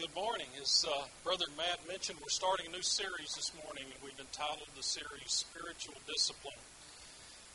good 0.00 0.16
morning. 0.16 0.48
As 0.56 0.88
uh, 0.88 1.04
Brother 1.20 1.44
Matt 1.60 1.84
mentioned, 1.84 2.16
we're 2.24 2.32
starting 2.32 2.64
a 2.64 2.72
new 2.72 2.80
series 2.80 3.36
this 3.36 3.52
morning, 3.60 3.84
and 3.84 4.00
we've 4.00 4.16
entitled 4.16 4.72
the 4.72 4.80
series 4.80 5.44
Spiritual 5.44 5.92
Discipline. 6.08 6.56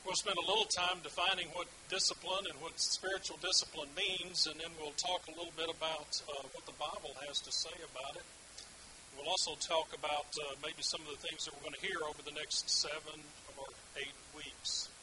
We'll 0.05 0.13
spend 0.13 0.37
a 0.37 0.45
little 0.45 0.69
time 0.69 1.01
defining 1.01 1.49
what 1.57 1.65
discipline 1.89 2.45
and 2.45 2.53
what 2.61 2.77
spiritual 2.77 3.41
discipline 3.41 3.89
means, 3.97 4.45
and 4.45 4.61
then 4.61 4.69
we'll 4.77 4.93
talk 4.93 5.25
a 5.25 5.33
little 5.33 5.57
bit 5.57 5.73
about 5.73 6.05
uh, 6.29 6.45
what 6.53 6.69
the 6.69 6.77
Bible 6.77 7.17
has 7.25 7.41
to 7.49 7.51
say 7.51 7.73
about 7.81 8.13
it. 8.13 8.27
We'll 9.17 9.25
also 9.25 9.57
talk 9.57 9.89
about 9.97 10.29
uh, 10.37 10.53
maybe 10.61 10.85
some 10.85 11.01
of 11.01 11.09
the 11.09 11.21
things 11.25 11.49
that 11.49 11.51
we're 11.57 11.65
going 11.65 11.81
to 11.81 11.85
hear 11.89 11.97
over 12.05 12.21
the 12.21 12.37
next 12.37 12.69
seven 12.69 13.25
or 13.57 13.73
eight 13.97 14.13
weeks. 14.37 14.93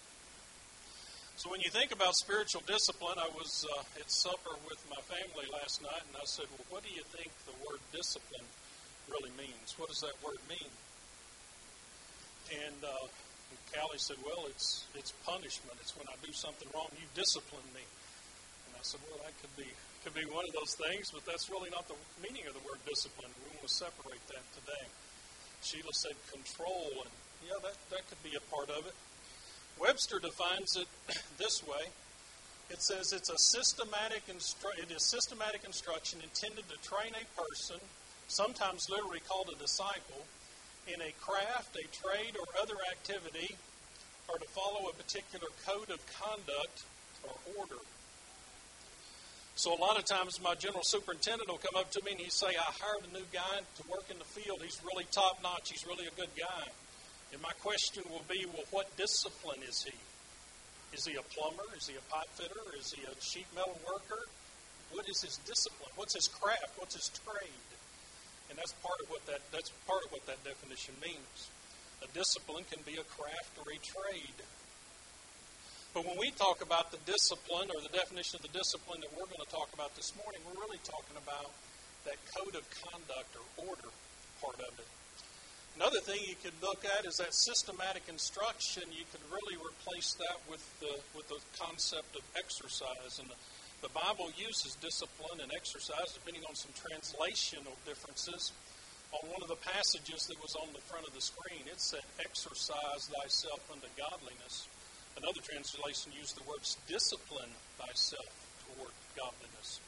So 1.43 1.51
when 1.51 1.59
you 1.59 1.75
think 1.75 1.91
about 1.91 2.15
spiritual 2.15 2.63
discipline, 2.71 3.19
I 3.19 3.27
was 3.35 3.67
uh, 3.67 3.99
at 3.99 4.07
supper 4.07 4.55
with 4.63 4.79
my 4.87 5.03
family 5.11 5.43
last 5.51 5.83
night, 5.83 6.07
and 6.07 6.15
I 6.15 6.23
said, 6.23 6.47
"Well, 6.55 6.79
what 6.79 6.87
do 6.87 6.91
you 6.95 7.03
think 7.11 7.35
the 7.51 7.59
word 7.67 7.83
discipline 7.91 8.47
really 9.11 9.35
means? 9.35 9.75
What 9.75 9.91
does 9.91 9.99
that 10.07 10.15
word 10.23 10.39
mean?" 10.47 10.71
And, 12.63 12.79
uh, 12.87 13.11
Callie 13.75 13.99
said, 13.99 14.23
"Well, 14.23 14.47
it's 14.47 14.87
it's 14.95 15.11
punishment. 15.27 15.75
It's 15.83 15.99
when 15.99 16.07
I 16.07 16.15
do 16.23 16.31
something 16.31 16.71
wrong, 16.71 16.87
you 16.95 17.11
discipline 17.19 17.67
me." 17.75 17.83
And 18.71 18.79
I 18.79 18.83
said, 18.87 19.03
"Well, 19.11 19.19
that 19.27 19.35
could 19.43 19.51
be 19.59 19.67
could 20.07 20.15
be 20.15 20.23
one 20.31 20.47
of 20.47 20.55
those 20.55 20.79
things, 20.79 21.11
but 21.11 21.27
that's 21.27 21.51
really 21.51 21.75
not 21.75 21.91
the 21.91 21.99
meaning 22.23 22.47
of 22.47 22.55
the 22.55 22.63
word 22.63 22.79
discipline. 22.87 23.35
We 23.43 23.51
want 23.59 23.67
to 23.67 23.75
separate 23.83 24.23
that 24.31 24.47
today." 24.55 24.87
Sheila 25.67 25.91
said, 26.07 26.15
"Control," 26.31 27.03
and 27.03 27.11
yeah, 27.43 27.59
that 27.67 27.75
that 27.91 28.07
could 28.07 28.23
be 28.23 28.39
a 28.39 28.45
part 28.47 28.71
of 28.71 28.87
it. 28.87 28.95
Webster 29.81 30.19
defines 30.19 30.77
it 30.77 30.89
this 31.39 31.63
way. 31.67 31.87
It 32.71 32.81
says 32.83 33.13
it's 33.13 33.29
a 33.29 33.39
systematic 33.39 34.27
instru- 34.29 34.79
it 34.79 34.91
is 34.91 35.11
systematic 35.11 35.65
instruction 35.65 36.21
intended 36.23 36.65
to 36.71 36.77
train 36.89 37.13
a 37.13 37.25
person, 37.41 37.77
sometimes 38.29 38.89
literally 38.89 39.21
called 39.21 39.51
a 39.53 39.59
disciple, 39.59 40.25
in 40.89 41.01
a 41.01 41.13
craft, 41.21 41.77
a 41.77 41.87
trade, 41.93 42.35
or 42.39 42.47
other 42.61 42.77
activity, 42.91 43.55
or 44.29 44.39
to 44.39 44.49
follow 44.49 44.89
a 44.89 44.95
particular 44.95 45.49
code 45.67 45.91
of 45.91 46.01
conduct 46.19 46.85
or 47.25 47.35
order. 47.59 47.83
So 49.55 49.77
a 49.77 49.79
lot 49.79 49.99
of 49.99 50.05
times 50.07 50.41
my 50.43 50.55
general 50.55 50.83
superintendent 50.83 51.49
will 51.49 51.61
come 51.61 51.77
up 51.77 51.91
to 51.93 52.03
me 52.05 52.13
and 52.13 52.21
he'll 52.21 52.31
say, 52.31 52.57
I 52.57 52.73
hired 52.81 53.05
a 53.05 53.13
new 53.13 53.27
guy 53.33 53.61
to 53.61 53.83
work 53.89 54.09
in 54.11 54.19
the 54.19 54.25
field. 54.25 54.61
He's 54.63 54.81
really 54.83 55.05
top 55.13 55.43
notch. 55.43 55.71
He's 55.71 55.87
really 55.87 56.07
a 56.07 56.15
good 56.17 56.33
guy. 56.39 56.73
And 57.33 57.41
my 57.41 57.53
question 57.65 58.05
will 58.13 58.25
be 58.29 58.45
well, 58.45 58.69
what 58.71 58.95
discipline 58.97 59.61
is 59.67 59.83
he? 59.83 59.97
Is 60.93 61.09
he 61.09 61.17
a 61.17 61.25
plumber? 61.33 61.65
Is 61.77 61.89
he 61.89 61.97
a 61.97 62.05
pipe 62.13 62.29
fitter? 62.37 62.61
Is 62.77 62.93
he 62.93 63.01
a 63.09 63.15
sheet 63.25 63.49
metal 63.57 63.79
worker? 63.89 64.29
What 64.93 65.09
is 65.09 65.25
his 65.25 65.41
discipline? 65.49 65.89
What's 65.97 66.13
his 66.13 66.29
craft? 66.29 66.77
What's 66.77 66.95
his 66.95 67.09
trade? 67.25 67.69
And 68.53 68.61
that's 68.61 68.77
part 68.85 69.01
of 69.01 69.09
what 69.09 69.25
that 69.25 69.41
that's 69.49 69.73
part 69.89 70.05
of 70.05 70.13
what 70.13 70.29
that 70.29 70.45
definition 70.45 70.93
means. 71.01 71.49
A 72.05 72.09
discipline 72.13 72.69
can 72.69 72.85
be 72.85 73.01
a 73.01 73.07
craft 73.17 73.57
or 73.57 73.65
a 73.73 73.81
trade. 73.81 74.39
But 75.97 76.05
when 76.05 76.21
we 76.21 76.33
talk 76.37 76.61
about 76.61 76.93
the 76.93 77.01
discipline 77.09 77.73
or 77.73 77.81
the 77.81 77.93
definition 77.93 78.41
of 78.41 78.45
the 78.45 78.53
discipline 78.53 79.01
that 79.01 79.13
we're 79.13 79.29
going 79.29 79.45
to 79.45 79.53
talk 79.53 79.73
about 79.73 79.97
this 79.97 80.13
morning, 80.21 80.41
we're 80.45 80.61
really 80.61 80.81
talking 80.85 81.17
about 81.21 81.53
that 82.05 82.17
code 82.37 82.57
of 82.57 82.65
conduct 82.85 83.33
or 83.37 83.69
order 83.69 83.89
part 84.41 84.61
of 84.61 84.73
it. 84.77 84.89
Another 85.77 86.01
thing 86.05 86.21
you 86.29 86.37
could 86.37 86.53
look 86.61 86.85
at 86.85 87.07
is 87.07 87.17
that 87.17 87.33
systematic 87.33 88.05
instruction. 88.09 88.85
You 88.93 89.09
could 89.09 89.25
really 89.33 89.57
replace 89.57 90.13
that 90.21 90.37
with 90.45 90.63
the, 90.81 91.01
with 91.17 91.29
the 91.29 91.41
concept 91.57 92.13
of 92.13 92.23
exercise. 92.37 93.17
And 93.17 93.29
the, 93.33 93.39
the 93.81 93.93
Bible 93.97 94.29
uses 94.37 94.77
discipline 94.85 95.41
and 95.41 95.51
exercise 95.51 96.13
depending 96.13 96.45
on 96.45 96.55
some 96.55 96.73
translational 96.77 97.73
differences. 97.89 98.53
On 99.17 99.29
one 99.29 99.41
of 99.41 99.49
the 99.49 99.61
passages 99.65 100.29
that 100.29 100.41
was 100.41 100.57
on 100.61 100.73
the 100.73 100.81
front 100.89 101.09
of 101.09 101.13
the 101.13 101.21
screen, 101.21 101.65
it 101.69 101.81
said, 101.81 102.05
Exercise 102.21 103.09
thyself 103.09 103.61
unto 103.73 103.89
godliness. 103.97 104.69
Another 105.17 105.41
translation 105.41 106.13
used 106.17 106.37
the 106.37 106.45
words, 106.49 106.77
Discipline 106.89 107.53
thyself 107.77 108.33
toward 108.65 108.93
godliness. 109.17 109.81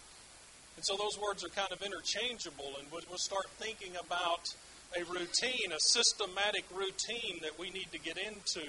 And 0.77 0.85
so 0.85 0.97
those 0.97 1.17
words 1.21 1.45
are 1.45 1.53
kind 1.53 1.73
of 1.73 1.81
interchangeable, 1.81 2.77
and 2.81 2.89
we'll 2.91 3.21
start 3.21 3.49
thinking 3.57 3.97
about 3.97 4.53
a 4.97 5.05
routine, 5.11 5.73
a 5.73 5.81
systematic 5.81 6.65
routine 6.75 7.39
that 7.43 7.59
we 7.59 7.71
need 7.71 7.91
to 7.93 7.99
get 7.99 8.17
into 8.17 8.63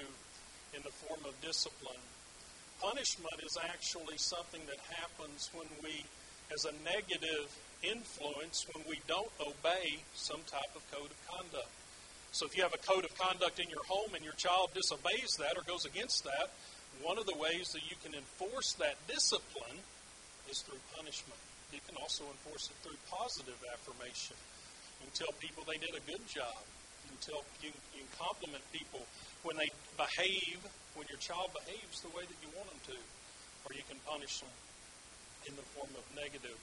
in 0.74 0.82
the 0.82 0.90
form 1.06 1.20
of 1.24 1.38
discipline. 1.40 2.02
Punishment 2.82 3.40
is 3.44 3.56
actually 3.62 4.18
something 4.18 4.60
that 4.66 4.78
happens 4.90 5.50
when 5.54 5.68
we, 5.82 6.04
as 6.52 6.66
a 6.66 6.74
negative 6.84 7.48
influence, 7.82 8.66
when 8.74 8.84
we 8.88 9.00
don't 9.06 9.30
obey 9.40 10.02
some 10.14 10.40
type 10.50 10.74
of 10.74 10.82
code 10.90 11.10
of 11.10 11.20
conduct. 11.30 11.70
So 12.32 12.44
if 12.44 12.56
you 12.56 12.62
have 12.62 12.74
a 12.74 12.82
code 12.84 13.04
of 13.04 13.16
conduct 13.16 13.60
in 13.60 13.70
your 13.70 13.84
home 13.88 14.12
and 14.14 14.24
your 14.24 14.34
child 14.34 14.74
disobeys 14.74 15.30
that 15.38 15.56
or 15.56 15.62
goes 15.62 15.86
against 15.86 16.24
that, 16.24 16.50
one 17.02 17.18
of 17.18 17.26
the 17.26 17.36
ways 17.38 17.72
that 17.72 17.88
you 17.88 17.96
can 18.02 18.14
enforce 18.14 18.74
that 18.74 18.96
discipline 19.06 19.78
is 20.50 20.60
through 20.60 20.80
punishment. 20.96 21.40
You 21.72 21.80
can 21.86 21.96
also 21.96 22.24
enforce 22.24 22.70
it 22.70 22.76
through 22.82 22.98
positive 23.10 23.56
affirmation. 23.72 24.36
You 25.00 25.08
can 25.08 25.14
tell 25.14 25.32
people 25.40 25.64
they 25.66 25.78
did 25.78 25.94
a 25.94 26.04
good 26.04 26.24
job. 26.28 26.56
You 27.04 27.16
can 27.16 27.20
tell 27.22 27.42
you, 27.62 27.70
you 27.94 28.04
can 28.04 28.10
compliment 28.18 28.64
people 28.72 29.04
when 29.42 29.56
they 29.56 29.70
behave, 29.96 30.60
when 30.94 31.06
your 31.08 31.18
child 31.18 31.52
behaves 31.54 32.00
the 32.00 32.10
way 32.16 32.24
that 32.24 32.38
you 32.42 32.48
want 32.56 32.68
them 32.70 32.82
to, 32.92 32.98
or 33.66 33.74
you 33.74 33.84
can 33.88 33.98
punish 34.06 34.40
them 34.40 34.52
in 35.46 35.54
the 35.54 35.66
form 35.74 35.90
of 35.94 36.04
negative 36.16 36.58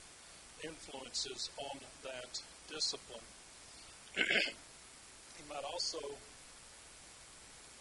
influences 0.63 1.49
on 1.57 1.79
that 2.03 2.41
discipline. 2.67 3.27
you 4.17 5.45
might 5.49 5.63
also, 5.63 5.99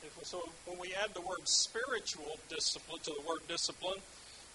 if, 0.02 0.12
so 0.22 0.42
when 0.66 0.78
we 0.78 0.94
add 0.94 1.12
the 1.14 1.20
word 1.20 1.42
spiritual 1.44 2.38
discipline 2.48 3.00
to 3.02 3.12
the 3.12 3.26
word 3.26 3.42
discipline, 3.48 3.98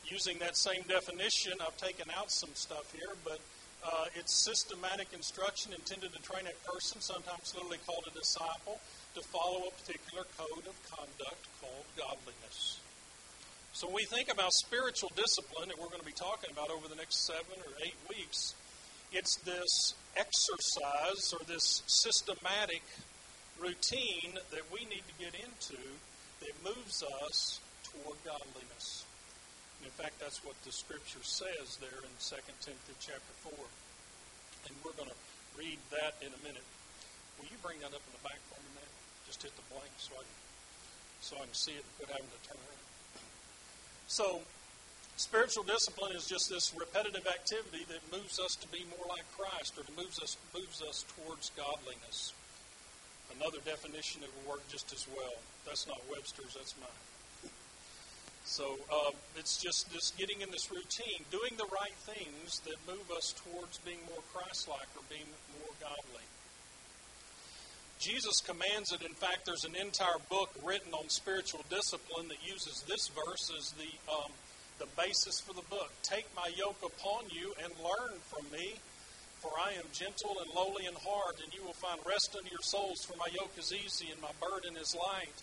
using 0.06 0.40
that 0.40 0.56
same 0.56 0.82
definition, 0.88 1.54
I've 1.62 1.78
taken 1.78 2.08
out 2.18 2.32
some 2.32 2.54
stuff 2.54 2.94
here, 2.94 3.16
but 3.24 3.40
uh, 3.86 4.06
it's 4.16 4.44
systematic 4.44 5.08
instruction 5.14 5.74
intended 5.74 6.14
to 6.14 6.22
train 6.22 6.46
a 6.46 6.56
person, 6.70 7.00
sometimes 7.02 7.54
literally 7.56 7.80
called 7.86 8.04
a 8.08 8.14
disciple, 8.14 8.80
to 9.16 9.22
follow 9.22 9.68
a 9.68 9.72
particular 9.82 10.26
code 10.38 10.66
of 10.68 10.76
conduct 10.90 11.44
called 11.62 11.86
godliness. 11.98 12.80
So 13.74 13.88
when 13.88 13.96
we 13.96 14.06
think 14.06 14.32
about 14.32 14.54
spiritual 14.54 15.12
discipline 15.16 15.70
that 15.70 15.78
we're 15.78 15.90
going 15.94 16.02
to 16.02 16.06
be 16.06 16.18
talking 16.18 16.50
about 16.52 16.72
over 16.72 16.88
the 16.88 16.96
next 16.96 17.26
seven 17.26 17.62
or 17.62 17.74
eight 17.86 17.98
weeks, 18.10 18.56
it's 19.14 19.38
this 19.46 19.94
exercise 20.18 21.34
or 21.34 21.46
this 21.46 21.84
systematic 21.88 22.82
routine 23.60 24.38
that 24.52 24.62
we 24.74 24.86
need 24.86 25.04
to 25.08 25.16
get 25.24 25.34
into 25.34 25.82
that 26.42 26.54
moves 26.64 27.04
us 27.24 27.60
toward 27.84 28.18
godliness. 28.26 29.07
In 29.86 29.94
fact, 29.94 30.18
that's 30.20 30.42
what 30.46 30.58
the 30.66 30.72
scripture 30.72 31.22
says 31.22 31.78
there 31.78 32.02
in 32.02 32.14
2 32.18 32.36
Timothy 32.62 32.96
chapter 33.00 33.34
4. 33.46 33.54
And 34.68 34.74
we're 34.84 34.98
going 34.98 35.10
to 35.10 35.22
read 35.58 35.78
that 35.94 36.18
in 36.22 36.34
a 36.34 36.42
minute. 36.46 36.66
Will 37.38 37.50
you 37.50 37.60
bring 37.62 37.78
that 37.86 37.94
up 37.94 38.02
in 38.02 38.14
the 38.18 38.24
back 38.26 38.42
for 38.50 38.58
me, 38.62 38.70
man? 38.78 38.92
Just 39.26 39.42
hit 39.46 39.54
the 39.54 39.66
blank 39.70 39.90
so 39.98 40.18
I 40.18 40.26
can, 40.26 40.38
so 41.22 41.32
I 41.38 41.46
can 41.46 41.58
see 41.58 41.78
it 41.78 41.86
without 42.02 42.18
having 42.18 42.34
to 42.34 42.42
turn 42.46 42.58
around. 42.58 42.86
So, 44.08 44.42
spiritual 45.18 45.64
discipline 45.64 46.16
is 46.16 46.26
just 46.26 46.50
this 46.50 46.74
repetitive 46.74 47.28
activity 47.28 47.86
that 47.90 48.02
moves 48.10 48.40
us 48.40 48.56
to 48.58 48.68
be 48.70 48.86
more 48.98 49.06
like 49.10 49.26
Christ 49.38 49.78
or 49.78 49.86
moves 49.94 50.18
us, 50.22 50.38
moves 50.54 50.82
us 50.82 51.06
towards 51.14 51.54
godliness. 51.54 52.34
Another 53.36 53.60
definition 53.66 54.22
that 54.22 54.32
will 54.34 54.58
work 54.58 54.64
just 54.70 54.94
as 54.94 55.06
well. 55.12 55.36
That's 55.66 55.86
not 55.86 56.00
Webster's, 56.10 56.56
that's 56.56 56.74
mine. 56.80 57.07
So 58.48 58.80
um, 58.88 59.12
it's 59.36 59.60
just 59.60 59.92
this 59.92 60.16
getting 60.16 60.40
in 60.40 60.50
this 60.56 60.72
routine, 60.72 61.28
doing 61.30 61.60
the 61.60 61.68
right 61.68 61.94
things 62.08 62.64
that 62.64 62.80
move 62.88 63.12
us 63.12 63.36
towards 63.44 63.78
being 63.84 64.00
more 64.08 64.24
Christ-like 64.34 64.88
or 64.96 65.04
being 65.12 65.28
more 65.60 65.76
godly. 65.84 66.24
Jesus 68.00 68.40
commands 68.48 68.96
it. 68.96 69.04
In 69.04 69.14
fact, 69.20 69.44
there's 69.44 69.68
an 69.68 69.76
entire 69.76 70.24
book 70.32 70.56
written 70.64 70.96
on 70.96 71.12
spiritual 71.12 71.68
discipline 71.68 72.32
that 72.32 72.40
uses 72.40 72.88
this 72.88 73.12
verse 73.12 73.52
as 73.52 73.76
the 73.76 73.92
um, 74.08 74.32
the 74.80 74.88
basis 74.96 75.44
for 75.44 75.52
the 75.52 75.68
book. 75.68 75.92
Take 76.02 76.26
my 76.32 76.48
yoke 76.56 76.80
upon 76.80 77.28
you 77.28 77.52
and 77.60 77.74
learn 77.84 78.16
from 78.32 78.48
me, 78.54 78.80
for 79.44 79.52
I 79.60 79.76
am 79.76 79.92
gentle 79.92 80.40
and 80.40 80.48
lowly 80.56 80.86
in 80.88 80.96
heart, 80.96 81.44
and 81.44 81.52
you 81.52 81.66
will 81.66 81.76
find 81.76 82.00
rest 82.08 82.32
unto 82.38 82.48
your 82.48 82.64
souls. 82.64 83.04
For 83.04 83.18
my 83.18 83.28
yoke 83.34 83.58
is 83.60 83.74
easy 83.74 84.08
and 84.08 84.22
my 84.22 84.32
burden 84.40 84.78
is 84.80 84.96
light 84.96 85.36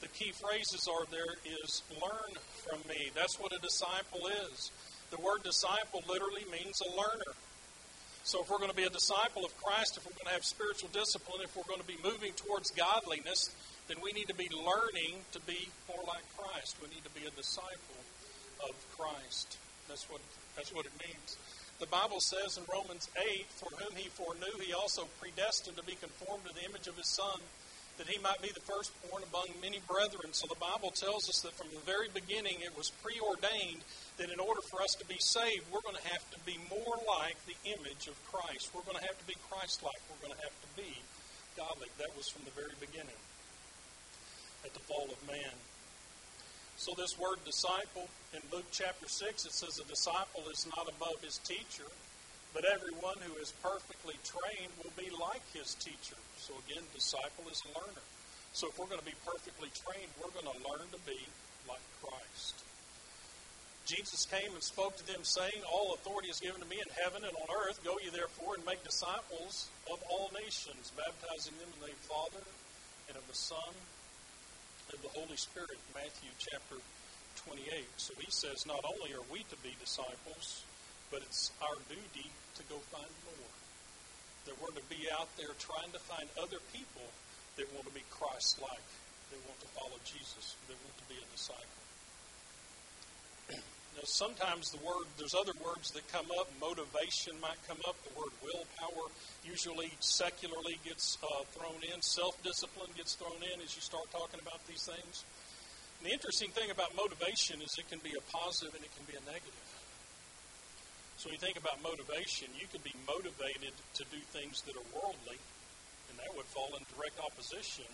the 0.00 0.08
key 0.08 0.32
phrases 0.32 0.88
are 0.88 1.04
there 1.10 1.34
is 1.44 1.82
learn 2.00 2.32
from 2.64 2.80
me. 2.88 3.10
That's 3.14 3.38
what 3.38 3.52
a 3.52 3.60
disciple 3.60 4.28
is. 4.48 4.70
The 5.10 5.20
word 5.20 5.42
disciple 5.42 6.02
literally 6.08 6.44
means 6.50 6.80
a 6.80 6.90
learner. 6.96 7.34
So 8.24 8.42
if 8.42 8.50
we're 8.50 8.58
going 8.58 8.70
to 8.70 8.76
be 8.76 8.84
a 8.84 8.92
disciple 8.92 9.44
of 9.44 9.56
Christ, 9.56 9.96
if 9.96 10.04
we're 10.04 10.16
going 10.16 10.28
to 10.28 10.36
have 10.36 10.44
spiritual 10.44 10.88
discipline, 10.92 11.40
if 11.42 11.56
we're 11.56 11.68
going 11.68 11.80
to 11.80 11.88
be 11.88 11.98
moving 12.04 12.32
towards 12.32 12.70
godliness, 12.70 13.50
then 13.88 13.96
we 14.02 14.12
need 14.12 14.28
to 14.28 14.36
be 14.36 14.48
learning 14.52 15.24
to 15.32 15.40
be 15.40 15.68
more 15.88 16.04
like 16.06 16.22
Christ. 16.36 16.76
We 16.80 16.88
need 16.94 17.04
to 17.04 17.14
be 17.16 17.26
a 17.26 17.34
disciple 17.34 18.00
of 18.68 18.76
Christ. 18.96 19.56
That's 19.88 20.08
what 20.08 20.20
that's 20.54 20.72
what 20.74 20.86
it 20.86 20.92
means. 21.00 21.36
The 21.80 21.88
Bible 21.88 22.20
says 22.20 22.60
in 22.60 22.64
Romans 22.68 23.08
8, 23.16 23.46
For 23.56 23.72
whom 23.80 23.96
he 23.96 24.08
foreknew, 24.10 24.52
he 24.60 24.74
also 24.74 25.08
predestined 25.18 25.78
to 25.78 25.82
be 25.82 25.96
conformed 25.96 26.44
to 26.44 26.52
the 26.52 26.68
image 26.68 26.86
of 26.86 26.96
his 26.96 27.08
Son, 27.08 27.40
that 28.00 28.08
he 28.08 28.16
might 28.24 28.40
be 28.40 28.48
the 28.48 28.64
firstborn 28.64 29.20
among 29.28 29.52
many 29.60 29.76
brethren. 29.84 30.32
So 30.32 30.48
the 30.48 30.56
Bible 30.56 30.88
tells 30.88 31.28
us 31.28 31.44
that 31.44 31.52
from 31.52 31.68
the 31.68 31.84
very 31.84 32.08
beginning 32.08 32.64
it 32.64 32.72
was 32.72 32.88
preordained 33.04 33.84
that 34.16 34.32
in 34.32 34.40
order 34.40 34.64
for 34.72 34.80
us 34.80 34.96
to 34.96 35.04
be 35.04 35.20
saved, 35.20 35.68
we're 35.68 35.84
going 35.84 36.00
to 36.00 36.08
have 36.08 36.24
to 36.32 36.40
be 36.48 36.56
more 36.72 36.96
like 37.04 37.36
the 37.44 37.60
image 37.76 38.08
of 38.08 38.16
Christ. 38.32 38.72
We're 38.72 38.88
going 38.88 38.96
to 38.96 39.04
have 39.04 39.20
to 39.20 39.28
be 39.28 39.36
Christ 39.52 39.84
like. 39.84 40.00
We're 40.08 40.24
going 40.24 40.32
to 40.32 40.40
have 40.40 40.56
to 40.64 40.70
be 40.80 40.96
godly. 41.60 41.92
That 42.00 42.08
was 42.16 42.24
from 42.32 42.48
the 42.48 42.56
very 42.56 42.72
beginning 42.80 43.20
at 44.64 44.72
the 44.72 44.80
fall 44.88 45.12
of 45.12 45.20
man. 45.28 45.52
So, 46.80 46.96
this 46.96 47.20
word 47.20 47.36
disciple 47.44 48.08
in 48.32 48.40
Luke 48.48 48.72
chapter 48.72 49.04
6, 49.04 49.44
it 49.44 49.52
says 49.52 49.76
a 49.76 49.84
disciple 49.84 50.48
is 50.48 50.64
not 50.72 50.88
above 50.88 51.20
his 51.20 51.36
teacher, 51.44 51.84
but 52.54 52.64
everyone 52.66 53.16
who 53.22 53.34
is 53.38 53.54
perfectly 53.62 54.18
trained 54.26 54.72
will 54.82 54.94
be 54.98 55.10
like 55.14 55.42
his 55.54 55.74
teacher. 55.78 56.18
So, 56.38 56.54
again, 56.66 56.82
disciple 56.94 57.46
is 57.50 57.62
a 57.66 57.78
learner. 57.78 58.04
So, 58.52 58.66
if 58.68 58.78
we're 58.78 58.90
going 58.90 59.02
to 59.02 59.06
be 59.06 59.18
perfectly 59.22 59.70
trained, 59.86 60.10
we're 60.18 60.34
going 60.34 60.50
to 60.50 60.58
learn 60.66 60.86
to 60.90 61.00
be 61.06 61.18
like 61.70 61.82
Christ. 62.02 62.58
Jesus 63.86 64.26
came 64.26 64.54
and 64.54 64.62
spoke 64.62 64.94
to 64.98 65.06
them, 65.06 65.22
saying, 65.22 65.62
All 65.66 65.94
authority 65.94 66.30
is 66.30 66.38
given 66.38 66.62
to 66.62 66.68
me 66.68 66.78
in 66.78 66.90
heaven 67.02 67.26
and 67.26 67.34
on 67.34 67.48
earth. 67.66 67.82
Go 67.82 67.98
ye 68.02 68.10
therefore 68.10 68.54
and 68.54 68.64
make 68.66 68.82
disciples 68.86 69.70
of 69.90 69.98
all 70.10 70.30
nations, 70.34 70.94
baptizing 70.94 71.54
them 71.58 71.66
in 71.74 71.78
the 71.82 71.86
name 71.90 71.98
of 71.98 72.02
the 72.02 72.14
Father 72.14 72.44
and 73.10 73.18
of 73.18 73.26
the 73.26 73.34
Son 73.34 73.74
and 74.90 74.94
of 74.94 75.02
the 75.02 75.14
Holy 75.14 75.34
Spirit, 75.34 75.78
Matthew 75.94 76.30
chapter 76.38 76.78
28. 77.46 77.66
So 77.96 78.14
he 78.18 78.30
says 78.30 78.66
not 78.66 78.82
only 78.86 79.10
are 79.14 79.26
we 79.26 79.42
to 79.50 79.58
be 79.62 79.74
disciples, 79.82 80.62
but 81.10 81.22
it's 81.26 81.50
our 81.62 81.78
duty 81.90 82.30
to 82.56 82.62
go 82.66 82.78
find 82.90 83.12
more. 83.26 83.52
That 84.48 84.56
we're 84.58 84.74
to 84.74 84.86
be 84.88 85.06
out 85.12 85.28
there 85.36 85.52
trying 85.60 85.92
to 85.92 86.00
find 86.00 86.26
other 86.40 86.58
people 86.72 87.06
that 87.56 87.68
want 87.76 87.86
to 87.86 87.94
be 87.94 88.04
Christ 88.08 88.58
like, 88.62 88.88
that 89.30 89.40
want 89.46 89.60
to 89.60 89.70
follow 89.76 89.98
Jesus, 90.02 90.56
that 90.66 90.78
want 90.80 90.96
to 90.96 91.06
be 91.12 91.18
a 91.20 91.26
disciple. 91.30 91.80
Now, 94.00 94.06
sometimes 94.06 94.70
the 94.70 94.80
word, 94.80 95.04
there's 95.18 95.34
other 95.34 95.52
words 95.60 95.90
that 95.92 96.06
come 96.08 96.26
up. 96.38 96.48
Motivation 96.56 97.36
might 97.42 97.60
come 97.68 97.76
up. 97.84 97.98
The 98.06 98.14
word 98.16 98.32
willpower 98.40 99.12
usually 99.44 99.92
secularly 100.00 100.78
gets 100.88 101.18
uh, 101.20 101.44
thrown 101.52 101.84
in. 101.84 102.00
Self 102.00 102.40
discipline 102.42 102.88
gets 102.96 103.12
thrown 103.12 103.36
in 103.52 103.60
as 103.60 103.76
you 103.76 103.82
start 103.82 104.08
talking 104.08 104.40
about 104.40 104.64
these 104.64 104.88
things. 104.88 105.24
And 106.00 106.08
the 106.08 106.16
interesting 106.16 106.48
thing 106.56 106.70
about 106.70 106.96
motivation 106.96 107.60
is 107.60 107.76
it 107.76 107.92
can 107.92 108.00
be 108.00 108.16
a 108.16 108.24
positive 108.32 108.72
and 108.72 108.80
it 108.80 108.92
can 108.96 109.04
be 109.04 109.20
a 109.20 109.24
negative. 109.28 109.59
So 111.20 111.28
you 111.28 111.36
think 111.36 111.60
about 111.60 111.76
motivation, 111.84 112.48
you 112.56 112.64
can 112.72 112.80
be 112.80 112.96
motivated 113.04 113.76
to 113.76 114.08
do 114.08 114.16
things 114.32 114.64
that 114.64 114.72
are 114.72 114.88
worldly, 114.96 115.36
and 116.08 116.16
that 116.16 116.32
would 116.32 116.48
fall 116.48 116.72
in 116.72 116.80
direct 116.96 117.20
opposition 117.20 117.84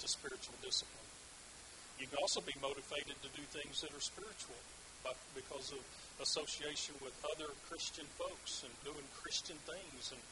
to 0.00 0.08
spiritual 0.08 0.56
discipline. 0.64 1.04
You 2.00 2.08
can 2.08 2.16
also 2.24 2.40
be 2.40 2.56
motivated 2.64 3.20
to 3.20 3.28
do 3.36 3.44
things 3.52 3.84
that 3.84 3.92
are 3.92 4.00
spiritual 4.00 4.56
but 5.04 5.20
because 5.36 5.68
of 5.76 5.84
association 6.24 6.96
with 7.04 7.12
other 7.36 7.52
Christian 7.68 8.08
folks 8.16 8.64
and 8.64 8.72
doing 8.88 9.04
Christian 9.20 9.60
things. 9.68 10.16
And 10.16 10.22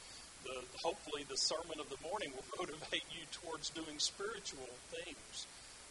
the, 0.49 0.65
hopefully, 0.81 1.29
the 1.29 1.37
sermon 1.37 1.77
of 1.77 1.93
the 1.93 2.01
morning 2.01 2.33
will 2.33 2.49
motivate 2.65 3.05
you 3.13 3.29
towards 3.37 3.69
doing 3.69 4.01
spiritual 4.01 4.73
things. 4.89 5.45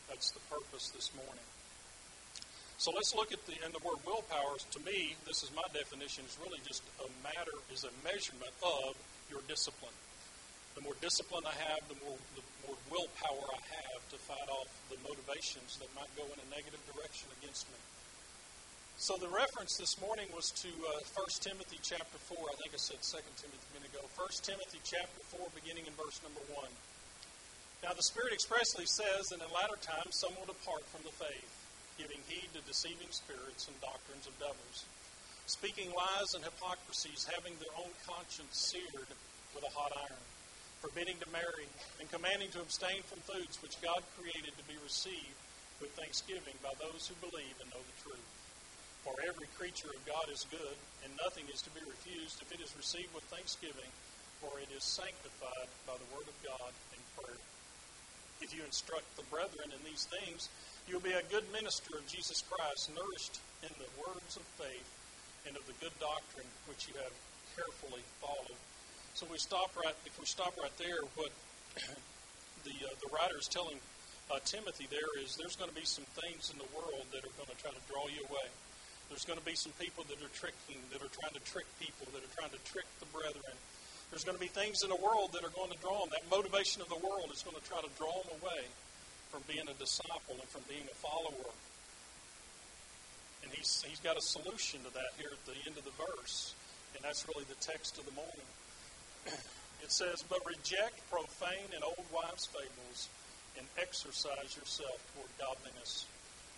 That's 0.09 0.33
the 0.33 0.41
purpose 0.49 0.89
this 0.97 1.13
morning. 1.13 1.45
So 2.79 2.95
let's 2.95 3.11
look 3.11 3.35
at 3.35 3.43
the 3.43 3.59
and 3.67 3.75
the 3.75 3.83
word 3.83 3.99
willpower. 4.07 4.55
To 4.55 4.79
me, 4.87 5.19
this 5.27 5.43
is 5.43 5.51
my 5.51 5.67
definition. 5.75 6.23
Is 6.23 6.39
really 6.39 6.63
just 6.63 6.79
a 7.03 7.11
matter, 7.19 7.51
is 7.75 7.83
a 7.83 7.91
measurement 8.07 8.55
of 8.63 8.95
your 9.27 9.43
discipline. 9.51 9.91
The 10.79 10.87
more 10.87 10.95
discipline 11.03 11.43
I 11.43 11.51
have, 11.67 11.83
the 11.91 11.99
more 12.07 12.15
the 12.39 12.43
more 12.63 12.79
willpower 12.87 13.51
I 13.51 13.59
have 13.83 13.99
to 14.15 14.17
fight 14.23 14.47
off 14.47 14.71
the 14.87 14.95
motivations 15.03 15.75
that 15.83 15.91
might 15.91 16.07
go 16.15 16.23
in 16.23 16.39
a 16.39 16.47
negative 16.55 16.79
direction 16.95 17.27
against 17.43 17.67
me. 17.67 17.75
So 18.95 19.19
the 19.19 19.27
reference 19.27 19.75
this 19.75 19.99
morning 19.99 20.31
was 20.31 20.47
to 20.63 20.71
uh, 20.71 21.19
1 21.19 21.43
Timothy 21.43 21.83
chapter 21.83 22.19
4. 22.31 22.39
I 22.39 22.55
think 22.63 22.71
I 22.71 22.79
said 22.79 23.03
2 23.03 23.19
Timothy 23.43 23.59
a 23.59 23.73
minute 23.75 23.91
ago. 23.91 24.07
1 24.15 24.27
Timothy 24.39 24.79
chapter 24.87 25.19
4, 25.35 25.51
beginning 25.51 25.83
in 25.83 25.95
verse 25.99 26.23
number 26.23 26.43
1. 26.55 26.63
Now 27.83 27.91
the 27.91 28.07
Spirit 28.07 28.31
expressly 28.31 28.87
says, 28.87 29.35
that 29.35 29.43
in 29.43 29.51
latter 29.51 29.79
times 29.83 30.19
some 30.19 30.31
will 30.39 30.47
depart 30.47 30.83
from 30.91 31.03
the 31.03 31.15
faith, 31.15 31.47
giving 31.99 32.23
heed 32.31 32.47
to 32.55 32.63
deceiving 32.63 33.11
spirits 33.11 33.67
and 33.67 33.75
doctrines 33.83 34.23
of 34.23 34.31
devils, 34.39 34.87
speaking 35.51 35.91
lies 35.91 36.31
and 36.31 36.47
hypocrisies, 36.47 37.27
having 37.27 37.51
their 37.59 37.75
own 37.75 37.91
conscience 38.07 38.71
seared 38.71 39.11
with 39.51 39.67
a 39.67 39.75
hot 39.75 39.91
iron, 40.07 40.23
forbidding 40.79 41.19
to 41.19 41.27
marry, 41.35 41.67
and 41.99 42.07
commanding 42.07 42.47
to 42.55 42.63
abstain 42.63 43.03
from 43.03 43.19
foods 43.27 43.59
which 43.59 43.75
God 43.83 43.99
created 44.15 44.55
to 44.55 44.65
be 44.71 44.79
received 44.79 45.35
with 45.83 45.91
thanksgiving 45.99 46.55
by 46.63 46.71
those 46.79 47.11
who 47.11 47.19
believe 47.19 47.59
and 47.59 47.67
know 47.75 47.83
the 47.83 47.99
truth. 47.99 48.31
For 49.03 49.15
every 49.27 49.51
creature 49.59 49.91
of 49.91 49.99
God 50.07 50.31
is 50.31 50.47
good, 50.47 50.77
and 51.03 51.11
nothing 51.19 51.47
is 51.51 51.59
to 51.67 51.71
be 51.75 51.83
refused 51.83 52.39
if 52.39 52.51
it 52.55 52.63
is 52.63 52.71
received 52.79 53.11
with 53.11 53.27
thanksgiving, 53.27 53.91
for 54.39 54.55
it 54.59 54.71
is 54.71 54.87
sanctified 54.87 55.67
by 55.83 55.99
the 55.99 56.09
word 56.15 56.27
of 56.27 56.37
God 56.47 56.71
and 56.95 57.01
prayer. 57.19 57.43
If 58.39 58.55
you 58.55 58.63
instruct 58.63 59.07
the 59.19 59.27
brethren 59.27 59.71
in 59.75 59.81
these 59.83 60.07
things, 60.07 60.47
you'll 60.89 61.05
be 61.05 61.13
a 61.13 61.21
good 61.29 61.45
minister 61.53 61.93
of 61.93 62.03
Jesus 62.09 62.41
Christ, 62.49 62.89
nourished 62.97 63.37
in 63.61 63.69
the 63.77 63.85
words 64.01 64.33
of 64.33 64.43
faith 64.57 64.89
and 65.45 65.53
of 65.53 65.61
the 65.69 65.77
good 65.77 65.93
doctrine 66.01 66.49
which 66.65 66.89
you 66.89 66.97
have 66.97 67.13
carefully 67.53 68.01
followed. 68.17 68.57
So 69.13 69.29
we 69.29 69.37
stop 69.37 69.69
right. 69.77 69.93
If 70.09 70.17
we 70.17 70.25
stop 70.25 70.57
right 70.57 70.73
there, 70.81 71.05
what 71.13 71.29
the 72.65 72.73
uh, 72.73 72.97
the 73.05 73.09
writer 73.13 73.37
is 73.37 73.45
telling 73.45 73.77
uh, 74.33 74.41
Timothy 74.41 74.89
there 74.89 75.13
is 75.21 75.37
there's 75.37 75.53
going 75.53 75.69
to 75.69 75.77
be 75.77 75.85
some 75.85 76.09
things 76.17 76.49
in 76.49 76.57
the 76.57 76.69
world 76.73 77.05
that 77.13 77.21
are 77.21 77.35
going 77.37 77.53
to 77.53 77.59
try 77.61 77.69
to 77.69 77.83
draw 77.85 78.09
you 78.09 78.25
away. 78.25 78.49
There's 79.13 79.25
going 79.25 79.37
to 79.37 79.45
be 79.45 79.53
some 79.53 79.73
people 79.77 80.05
that 80.09 80.17
are 80.17 80.33
tricking, 80.33 80.81
that 80.89 81.05
are 81.05 81.13
trying 81.13 81.37
to 81.37 81.43
trick 81.45 81.69
people, 81.77 82.09
that 82.17 82.21
are 82.25 82.33
trying 82.33 82.53
to 82.53 82.61
trick 82.65 82.85
the 82.97 83.09
brethren. 83.13 83.57
There's 84.09 84.25
going 84.25 84.37
to 84.37 84.41
be 84.41 84.49
things 84.49 84.81
in 84.81 84.89
the 84.89 85.01
world 85.01 85.37
that 85.37 85.45
are 85.45 85.53
going 85.53 85.69
to 85.69 85.79
draw 85.81 86.01
them. 86.01 86.09
That 86.13 86.25
motivation 86.33 86.81
of 86.81 86.89
the 86.89 86.97
world 86.97 87.29
is 87.29 87.45
going 87.45 87.57
to 87.57 87.65
try 87.65 87.77
to 87.77 87.91
draw 87.97 88.13
them 88.25 88.41
away 88.41 88.65
from 89.29 89.41
being 89.47 89.67
a 89.69 89.77
disciple 89.77 90.37
and 90.37 90.49
from 90.49 90.61
being 90.67 90.85
a 90.89 90.95
follower. 90.97 91.53
And 93.43 93.51
he's, 93.53 93.85
he's 93.87 93.99
got 93.99 94.17
a 94.17 94.21
solution 94.21 94.81
to 94.83 94.93
that 94.93 95.13
here 95.17 95.29
at 95.31 95.43
the 95.45 95.57
end 95.65 95.77
of 95.77 95.85
the 95.85 95.95
verse. 95.95 96.53
And 96.95 97.03
that's 97.03 97.25
really 97.29 97.45
the 97.47 97.59
text 97.61 97.97
of 97.97 98.05
the 98.05 98.13
morning. 98.13 98.49
It 99.79 99.93
says, 99.93 100.23
But 100.27 100.45
reject 100.45 100.99
profane 101.09 101.71
and 101.73 101.83
old 101.83 102.05
wives' 102.13 102.45
fables 102.45 103.07
and 103.57 103.65
exercise 103.79 104.55
yourself 104.55 104.99
toward 105.15 105.31
godliness. 105.39 106.05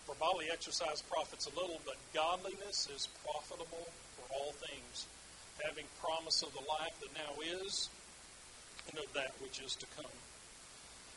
For 0.04 0.14
bodily 0.16 0.46
exercise 0.52 1.02
profits 1.02 1.46
a 1.46 1.54
little, 1.58 1.80
but 1.86 1.96
godliness 2.12 2.88
is 2.94 3.08
profitable 3.24 3.86
for 4.18 4.34
all 4.34 4.52
things, 4.52 5.06
having 5.64 5.84
promise 6.02 6.42
of 6.42 6.52
the 6.52 6.66
life 6.68 6.98
that 7.00 7.14
now 7.14 7.40
is 7.62 7.88
and 8.90 8.98
of 8.98 9.12
that 9.14 9.32
which 9.40 9.60
is 9.62 9.76
to 9.76 9.86
come. 9.96 10.10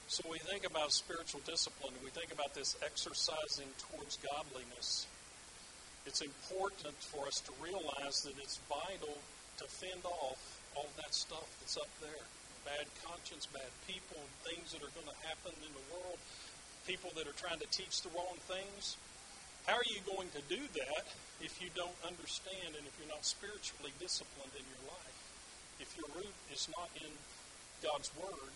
So 0.07 0.23
we 0.29 0.37
think 0.37 0.65
about 0.69 0.93
spiritual 0.93 1.41
discipline, 1.45 1.93
we 2.03 2.11
think 2.11 2.31
about 2.31 2.53
this 2.53 2.77
exercising 2.85 3.69
towards 3.89 4.17
godliness. 4.21 5.07
It's 6.05 6.21
important 6.21 6.93
for 7.01 7.25
us 7.25 7.41
to 7.49 7.51
realize 7.57 8.21
that 8.21 8.37
it's 8.37 8.61
vital 8.69 9.17
to 9.57 9.65
fend 9.65 10.05
off 10.05 10.61
all 10.77 10.87
that 11.01 11.13
stuff 11.13 11.49
that's 11.59 11.77
up 11.77 11.89
there 12.01 12.25
bad 12.65 12.85
conscience, 13.05 13.45
bad 13.45 13.69
people, 13.85 14.17
things 14.41 14.73
that 14.73 14.81
are 14.81 14.89
going 14.97 15.05
to 15.05 15.19
happen 15.29 15.53
in 15.61 15.69
the 15.73 15.85
world 15.93 16.17
people 16.85 17.09
that 17.17 17.25
are 17.25 17.37
trying 17.41 17.57
to 17.57 17.69
teach 17.73 18.05
the 18.05 18.09
wrong 18.13 18.37
things. 18.45 18.97
How 19.65 19.73
are 19.73 19.89
you 19.89 20.05
going 20.05 20.29
to 20.37 20.41
do 20.45 20.61
that 20.61 21.05
if 21.41 21.57
you 21.57 21.73
don't 21.73 21.97
understand 22.05 22.77
and 22.77 22.85
if 22.85 22.93
you're 23.01 23.09
not 23.09 23.25
spiritually 23.25 23.89
disciplined 23.97 24.53
in 24.53 24.61
your 24.69 24.93
life? 24.93 25.19
If 25.81 25.89
your 25.97 26.05
root 26.13 26.37
is 26.53 26.69
not 26.69 26.89
in 27.01 27.09
God's 27.81 28.13
Word 28.21 28.53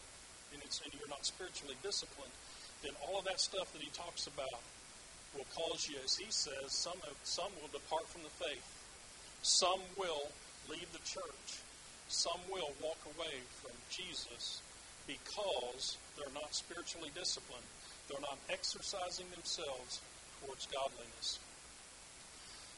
and, 0.53 0.61
and 0.61 0.91
you're 0.97 1.09
not 1.09 1.25
spiritually 1.25 1.75
disciplined, 1.83 2.33
then 2.83 2.93
all 3.05 3.19
of 3.19 3.25
that 3.25 3.39
stuff 3.39 3.71
that 3.73 3.81
he 3.81 3.89
talks 3.91 4.27
about 4.27 4.61
will 5.35 5.47
cause 5.53 5.87
you, 5.89 5.97
as 6.03 6.15
he 6.15 6.29
says, 6.29 6.71
some, 6.71 6.97
some 7.23 7.51
will 7.61 7.69
depart 7.71 8.07
from 8.07 8.23
the 8.23 8.33
faith. 8.43 8.65
Some 9.41 9.79
will 9.97 10.31
leave 10.69 10.89
the 10.91 11.03
church. 11.05 11.61
Some 12.07 12.39
will 12.49 12.71
walk 12.81 12.99
away 13.15 13.45
from 13.61 13.71
Jesus 13.89 14.61
because 15.05 15.97
they're 16.17 16.33
not 16.33 16.53
spiritually 16.53 17.11
disciplined. 17.13 17.65
They're 18.09 18.21
not 18.21 18.37
exercising 18.49 19.29
themselves 19.29 20.01
towards 20.41 20.65
godliness. 20.67 21.39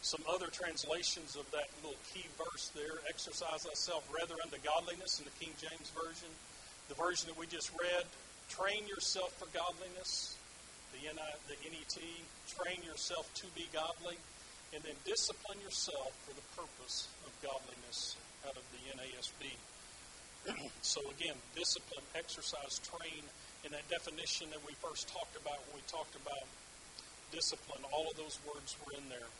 Some 0.01 0.22
other 0.28 0.48
translations 0.48 1.36
of 1.38 1.50
that 1.51 1.70
little 1.84 2.00
key 2.13 2.25
verse 2.38 2.72
there 2.74 3.00
exercise 3.08 3.63
thyself 3.63 4.04
rather 4.10 4.34
unto 4.42 4.58
godliness 4.66 5.20
in 5.20 5.25
the 5.25 5.36
King 5.38 5.54
James 5.62 5.92
Version. 5.94 6.30
The 6.91 7.00
version 7.00 7.31
that 7.31 7.39
we 7.39 7.48
just 7.48 7.71
read, 7.71 8.03
train 8.51 8.83
yourself 8.83 9.31
for 9.39 9.48
godliness. 9.55 10.36
The, 10.91 11.07
NI, 11.07 11.31
the 11.48 11.55
NET, 11.63 11.95
train 12.51 12.83
yourself 12.83 13.31
to 13.39 13.48
be 13.55 13.63
godly. 13.71 14.19
and 14.75 14.83
then 14.83 15.00
discipline 15.07 15.55
yourself 15.63 16.12
for 16.27 16.36
the 16.36 16.43
purpose 16.60 17.07
of 17.24 17.31
godliness 17.39 18.19
out 18.43 18.60
of 18.60 18.63
the 18.75 18.83
NASB. 18.91 19.55
so 20.83 21.00
again, 21.15 21.39
discipline, 21.55 22.03
exercise, 22.12 22.83
train, 22.83 23.24
in 23.63 23.71
that 23.71 23.88
definition 23.88 24.51
that 24.51 24.60
we 24.67 24.75
first 24.83 25.07
talked 25.07 25.39
about 25.39 25.63
when 25.71 25.79
we 25.79 25.86
talked 25.88 26.19
about 26.19 26.43
discipline, 27.31 27.88
all 27.95 28.12
of 28.12 28.19
those 28.19 28.36
words 28.43 28.75
were 28.83 28.91
in 29.00 29.07
there. 29.07 29.31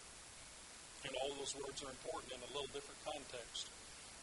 And 1.04 1.12
all 1.20 1.36
those 1.36 1.52
words 1.60 1.84
are 1.84 1.92
important 1.92 2.32
in 2.32 2.40
a 2.48 2.52
little 2.56 2.72
different 2.72 3.04
context. 3.04 3.68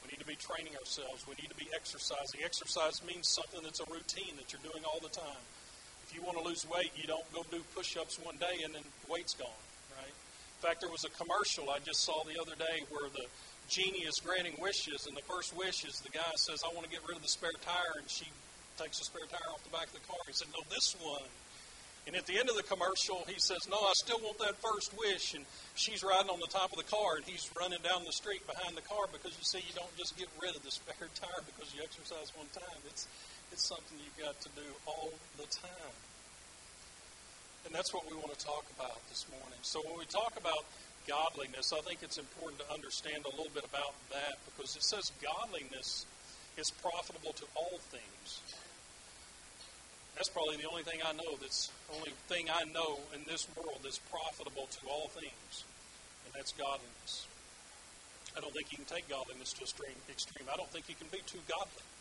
Need 0.09 0.21
to 0.21 0.27
be 0.27 0.41
training 0.41 0.73
ourselves. 0.77 1.29
We 1.29 1.37
need 1.37 1.53
to 1.53 1.61
be 1.61 1.69
exercising. 1.77 2.41
Exercise 2.43 3.05
means 3.05 3.29
something 3.29 3.61
that's 3.63 3.81
a 3.81 3.89
routine 3.93 4.35
that 4.41 4.53
you're 4.53 4.65
doing 4.65 4.85
all 4.89 5.01
the 5.05 5.13
time. 5.13 5.45
If 6.09 6.17
you 6.17 6.25
want 6.25 6.41
to 6.41 6.45
lose 6.45 6.65
weight, 6.65 6.93
you 6.97 7.05
don't 7.05 7.29
go 7.37 7.45
do 7.53 7.61
push 7.77 7.97
ups 8.01 8.17
one 8.25 8.41
day 8.41 8.65
and 8.65 8.73
then 8.75 8.81
the 8.81 9.13
weight's 9.13 9.35
gone, 9.35 9.61
right? 10.01 10.09
In 10.09 10.61
fact, 10.65 10.81
there 10.81 10.89
was 10.89 11.05
a 11.05 11.13
commercial 11.13 11.69
I 11.69 11.85
just 11.85 12.01
saw 12.01 12.25
the 12.25 12.41
other 12.41 12.57
day 12.57 12.89
where 12.89 13.13
the 13.13 13.29
genie 13.69 14.09
is 14.09 14.17
granting 14.19 14.57
wishes, 14.59 15.07
and 15.07 15.15
the 15.15 15.23
first 15.29 15.55
wish 15.55 15.85
is 15.85 16.01
the 16.01 16.09
guy 16.09 16.33
says, 16.37 16.65
I 16.65 16.73
want 16.73 16.89
to 16.89 16.91
get 16.91 17.05
rid 17.07 17.17
of 17.17 17.23
the 17.23 17.29
spare 17.29 17.53
tire, 17.61 18.01
and 18.01 18.09
she 18.09 18.25
takes 18.81 18.99
the 18.99 19.05
spare 19.05 19.29
tire 19.29 19.53
off 19.53 19.63
the 19.63 19.71
back 19.71 19.87
of 19.87 19.93
the 19.93 20.05
car. 20.09 20.19
He 20.27 20.33
said, 20.33 20.49
No, 20.57 20.65
this 20.73 20.97
one. 21.05 21.29
And 22.09 22.17
at 22.17 22.25
the 22.25 22.41
end 22.41 22.49
of 22.49 22.57
the 22.57 22.65
commercial, 22.65 23.21
he 23.29 23.37
says, 23.37 23.69
No, 23.69 23.77
I 23.77 23.93
still 24.01 24.17
want 24.25 24.41
that 24.41 24.57
first 24.65 24.97
wish. 24.97 25.37
And 25.37 25.45
she's 25.77 26.01
riding 26.01 26.33
on 26.33 26.41
the 26.41 26.49
top 26.49 26.73
of 26.73 26.81
the 26.81 26.89
car, 26.89 27.21
and 27.21 27.25
he's 27.29 27.45
running 27.53 27.85
down 27.85 28.01
the 28.09 28.17
street 28.17 28.41
behind 28.49 28.73
the 28.81 28.87
car 28.89 29.13
because 29.13 29.37
you 29.37 29.45
see, 29.45 29.61
you 29.61 29.77
don't 29.77 29.93
just 30.01 30.17
get 30.17 30.33
rid 30.41 30.57
of 30.57 30.65
the 30.65 30.73
spare 30.73 31.13
tire 31.13 31.45
because 31.45 31.69
you 31.77 31.85
exercise 31.85 32.33
one 32.33 32.49
time. 32.57 32.81
It's, 32.89 33.05
it's 33.53 33.69
something 33.69 33.93
you've 34.01 34.17
got 34.17 34.41
to 34.41 34.49
do 34.57 34.65
all 34.89 35.13
the 35.37 35.45
time. 35.53 35.93
And 37.69 37.77
that's 37.77 37.93
what 37.93 38.09
we 38.09 38.17
want 38.17 38.33
to 38.33 38.41
talk 38.41 38.65
about 38.81 38.97
this 39.13 39.29
morning. 39.29 39.61
So 39.61 39.85
when 39.85 40.01
we 40.01 40.09
talk 40.09 40.33
about 40.41 40.65
godliness, 41.05 41.77
I 41.77 41.85
think 41.85 42.01
it's 42.01 42.17
important 42.17 42.65
to 42.65 42.73
understand 42.73 43.29
a 43.29 43.33
little 43.37 43.53
bit 43.53 43.69
about 43.69 43.93
that 44.17 44.41
because 44.49 44.73
it 44.81 44.85
says 44.89 45.13
godliness 45.21 46.09
is 46.57 46.73
profitable 46.81 47.37
to 47.37 47.45
all 47.53 47.77
things. 47.93 48.41
That's 50.19 50.35
probably 50.35 50.59
the 50.59 50.67
only 50.67 50.83
thing 50.83 50.99
I 51.07 51.15
know 51.15 51.39
that's 51.39 51.71
only 51.95 52.11
thing 52.27 52.51
I 52.51 52.67
know 52.75 52.99
in 53.15 53.23
this 53.31 53.47
world 53.55 53.79
that's 53.87 54.03
profitable 54.11 54.67
to 54.67 54.81
all 54.91 55.07
things, 55.15 55.63
and 56.27 56.35
that's 56.35 56.51
godliness. 56.59 57.31
I 58.35 58.41
don't 58.43 58.51
think 58.51 58.75
you 58.75 58.83
can 58.83 58.91
take 58.91 59.07
godliness 59.07 59.55
to 59.55 59.63
extreme. 59.63 59.95
extreme. 60.11 60.51
I 60.51 60.57
don't 60.59 60.67
think 60.75 60.91
you 60.91 60.99
can 60.99 61.07
be 61.15 61.23
too 61.27 61.39
godly. 61.47 61.87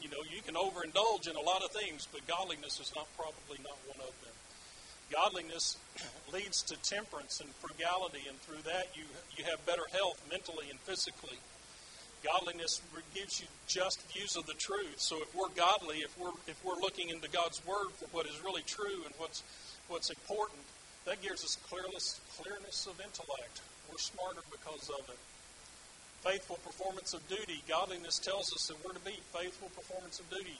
You 0.00 0.08
know, 0.08 0.24
you 0.24 0.40
can 0.40 0.54
overindulge 0.54 1.28
in 1.28 1.36
a 1.36 1.40
lot 1.40 1.64
of 1.64 1.72
things, 1.72 2.06
but 2.12 2.24
godliness 2.26 2.78
is 2.80 2.92
not 2.94 3.08
probably 3.16 3.58
not 3.64 3.76
one 3.88 4.00
of 4.00 4.12
them. 4.24 4.36
Godliness 5.12 5.76
leads 6.32 6.62
to 6.64 6.76
temperance 6.80 7.40
and 7.40 7.48
frugality, 7.60 8.24
and 8.28 8.40
through 8.40 8.64
that 8.64 8.88
you 8.96 9.04
you 9.36 9.44
have 9.44 9.60
better 9.68 9.84
health 9.92 10.16
mentally 10.32 10.72
and 10.72 10.80
physically. 10.80 11.36
Godliness 12.24 12.80
gives 13.14 13.40
you 13.40 13.46
just 13.66 14.02
views 14.12 14.36
of 14.36 14.46
the 14.46 14.54
truth. 14.54 14.98
So 14.98 15.22
if 15.22 15.34
we're 15.34 15.52
godly, 15.54 15.98
if 15.98 16.12
we're 16.18 16.34
if 16.46 16.58
we're 16.64 16.80
looking 16.80 17.10
into 17.10 17.28
God's 17.30 17.64
word 17.66 17.92
for 17.94 18.06
what 18.10 18.26
is 18.26 18.42
really 18.42 18.62
true 18.62 19.04
and 19.04 19.14
what's 19.18 19.42
what's 19.88 20.10
important, 20.10 20.60
that 21.06 21.22
gives 21.22 21.44
us 21.44 21.56
clearness 21.68 22.20
clearness 22.36 22.86
of 22.86 23.00
intellect. 23.00 23.62
We're 23.90 23.98
smarter 23.98 24.42
because 24.50 24.90
of 24.90 25.08
it. 25.08 25.18
Faithful 26.26 26.58
performance 26.66 27.14
of 27.14 27.22
duty. 27.28 27.62
Godliness 27.68 28.18
tells 28.18 28.52
us 28.52 28.66
that 28.66 28.76
we're 28.84 28.92
to 28.92 29.06
be 29.06 29.16
faithful 29.32 29.70
performance 29.74 30.18
of 30.18 30.28
duty. 30.30 30.58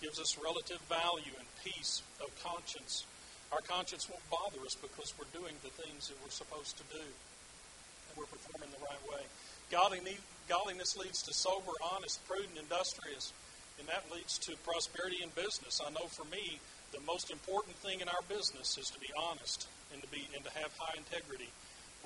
Gives 0.00 0.18
us 0.18 0.36
relative 0.42 0.80
value 0.88 1.32
and 1.38 1.46
peace 1.62 2.02
of 2.20 2.32
conscience. 2.42 3.04
Our 3.52 3.60
conscience 3.60 4.08
won't 4.08 4.24
bother 4.30 4.64
us 4.64 4.74
because 4.74 5.14
we're 5.14 5.30
doing 5.30 5.54
the 5.62 5.70
things 5.70 6.08
that 6.08 6.16
we're 6.24 6.34
supposed 6.34 6.76
to 6.80 6.84
do. 6.90 7.04
And 7.04 8.12
we're 8.16 8.26
performing 8.32 8.72
the 8.72 8.82
right 8.82 9.04
way. 9.06 9.22
Godliness 9.70 10.96
leads 10.96 11.22
to 11.22 11.32
sober, 11.32 11.72
honest, 11.94 12.20
prudent, 12.28 12.58
industrious, 12.58 13.32
and 13.78 13.88
that 13.88 14.04
leads 14.12 14.38
to 14.46 14.56
prosperity 14.62 15.18
in 15.22 15.30
business. 15.34 15.80
I 15.84 15.90
know 15.90 16.06
for 16.06 16.24
me, 16.28 16.60
the 16.92 17.00
most 17.02 17.30
important 17.30 17.74
thing 17.82 18.00
in 18.00 18.08
our 18.08 18.22
business 18.28 18.78
is 18.78 18.86
to 18.94 19.00
be 19.00 19.10
honest 19.18 19.66
and 19.92 20.00
to 20.02 20.08
be 20.08 20.28
and 20.36 20.44
to 20.44 20.52
have 20.54 20.70
high 20.78 20.94
integrity. 20.96 21.50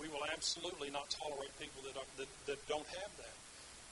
We 0.00 0.08
will 0.08 0.24
absolutely 0.32 0.88
not 0.88 1.10
tolerate 1.10 1.52
people 1.58 1.82
that, 1.84 1.98
are, 1.98 2.08
that, 2.16 2.30
that 2.46 2.60
don't 2.70 2.86
have 2.86 3.12
that. 3.18 3.36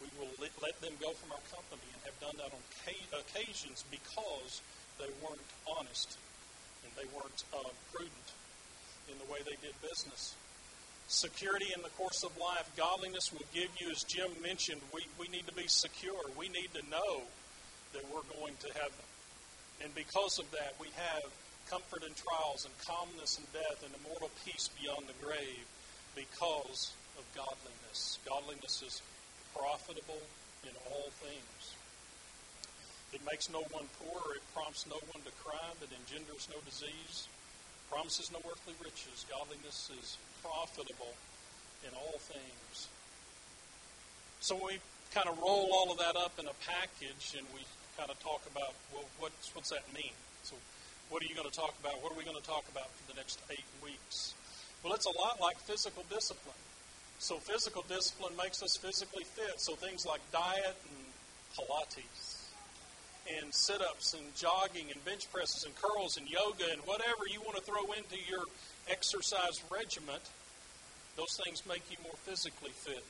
We 0.00 0.08
will 0.16 0.30
let, 0.40 0.54
let 0.62 0.78
them 0.80 0.94
go 1.02 1.12
from 1.18 1.34
our 1.34 1.44
company 1.50 1.84
and 1.90 2.00
have 2.06 2.18
done 2.22 2.36
that 2.38 2.54
on 2.54 2.62
occasions 3.20 3.84
because 3.90 4.62
they 4.96 5.10
weren't 5.20 5.42
honest 5.66 6.16
and 6.86 6.92
they 6.94 7.08
weren't 7.12 7.42
uh, 7.52 7.68
prudent 7.92 8.28
in 9.10 9.18
the 9.18 9.28
way 9.28 9.42
they 9.44 9.58
did 9.60 9.74
business 9.82 10.38
security 11.08 11.66
in 11.74 11.82
the 11.82 11.90
course 11.90 12.24
of 12.24 12.36
life. 12.38 12.70
Godliness 12.76 13.32
will 13.32 13.46
give 13.54 13.70
you, 13.78 13.90
as 13.90 14.02
Jim 14.02 14.30
mentioned, 14.42 14.80
we, 14.92 15.06
we 15.18 15.28
need 15.28 15.46
to 15.46 15.54
be 15.54 15.68
secure. 15.68 16.20
We 16.38 16.48
need 16.48 16.70
to 16.74 16.82
know 16.90 17.22
that 17.92 18.02
we're 18.12 18.26
going 18.40 18.54
to 18.60 18.72
heaven. 18.74 19.06
And 19.82 19.94
because 19.94 20.38
of 20.38 20.50
that, 20.52 20.74
we 20.80 20.88
have 20.96 21.24
comfort 21.70 22.02
in 22.02 22.14
trials 22.14 22.64
and 22.64 22.74
calmness 22.86 23.38
in 23.38 23.44
death 23.52 23.82
and 23.84 23.92
immortal 24.02 24.30
peace 24.44 24.70
beyond 24.80 25.06
the 25.06 25.18
grave 25.24 25.66
because 26.14 26.92
of 27.18 27.24
godliness. 27.34 28.18
Godliness 28.26 28.82
is 28.82 29.02
profitable 29.54 30.22
in 30.64 30.74
all 30.90 31.10
things. 31.22 31.74
It 33.12 33.20
makes 33.24 33.50
no 33.50 33.62
one 33.70 33.86
poor, 34.02 34.34
it 34.34 34.42
prompts 34.54 34.86
no 34.86 34.98
one 35.12 35.22
to 35.24 35.32
crime, 35.42 35.78
it 35.80 35.90
engenders 35.94 36.48
no 36.50 36.58
disease, 36.66 37.28
promises 37.90 38.30
no 38.32 38.38
earthly 38.50 38.74
riches. 38.82 39.26
Godliness 39.30 39.90
is 39.98 40.18
profitable 40.42 41.14
in 41.86 41.92
all 41.94 42.18
things. 42.18 42.88
So 44.40 44.56
we 44.56 44.78
kind 45.14 45.28
of 45.28 45.38
roll 45.38 45.70
all 45.72 45.90
of 45.90 45.98
that 45.98 46.16
up 46.16 46.38
in 46.38 46.46
a 46.46 46.56
package 46.66 47.34
and 47.38 47.46
we 47.54 47.62
kind 47.96 48.10
of 48.10 48.18
talk 48.20 48.42
about, 48.50 48.74
well, 48.92 49.04
what's, 49.18 49.54
what's 49.54 49.70
that 49.70 49.84
mean? 49.94 50.12
So 50.42 50.54
what 51.08 51.22
are 51.22 51.26
you 51.26 51.34
going 51.34 51.48
to 51.48 51.56
talk 51.56 51.74
about? 51.80 52.02
What 52.02 52.12
are 52.12 52.18
we 52.18 52.24
going 52.24 52.36
to 52.36 52.46
talk 52.46 52.64
about 52.70 52.90
for 52.90 53.12
the 53.12 53.16
next 53.16 53.40
eight 53.50 53.66
weeks? 53.82 54.34
Well, 54.82 54.92
it's 54.94 55.06
a 55.06 55.16
lot 55.18 55.40
like 55.40 55.58
physical 55.58 56.04
discipline. 56.10 56.60
So 57.18 57.38
physical 57.38 57.84
discipline 57.88 58.36
makes 58.36 58.62
us 58.62 58.76
physically 58.76 59.24
fit. 59.24 59.58
So 59.58 59.74
things 59.74 60.04
like 60.04 60.20
diet 60.32 60.76
and 60.76 61.00
Pilates 61.56 62.35
and 63.26 63.52
sit 63.52 63.80
ups 63.82 64.14
and 64.14 64.22
jogging 64.36 64.90
and 64.92 65.04
bench 65.04 65.30
presses 65.32 65.64
and 65.64 65.74
curls 65.76 66.16
and 66.16 66.28
yoga 66.30 66.64
and 66.70 66.80
whatever 66.82 67.26
you 67.26 67.40
want 67.42 67.56
to 67.56 67.62
throw 67.62 67.82
into 67.92 68.16
your 68.28 68.44
exercise 68.88 69.62
regiment, 69.70 70.22
those 71.16 71.34
things 71.44 71.62
make 71.66 71.82
you 71.90 71.96
more 72.02 72.16
physically 72.22 72.70
fit. 72.70 73.04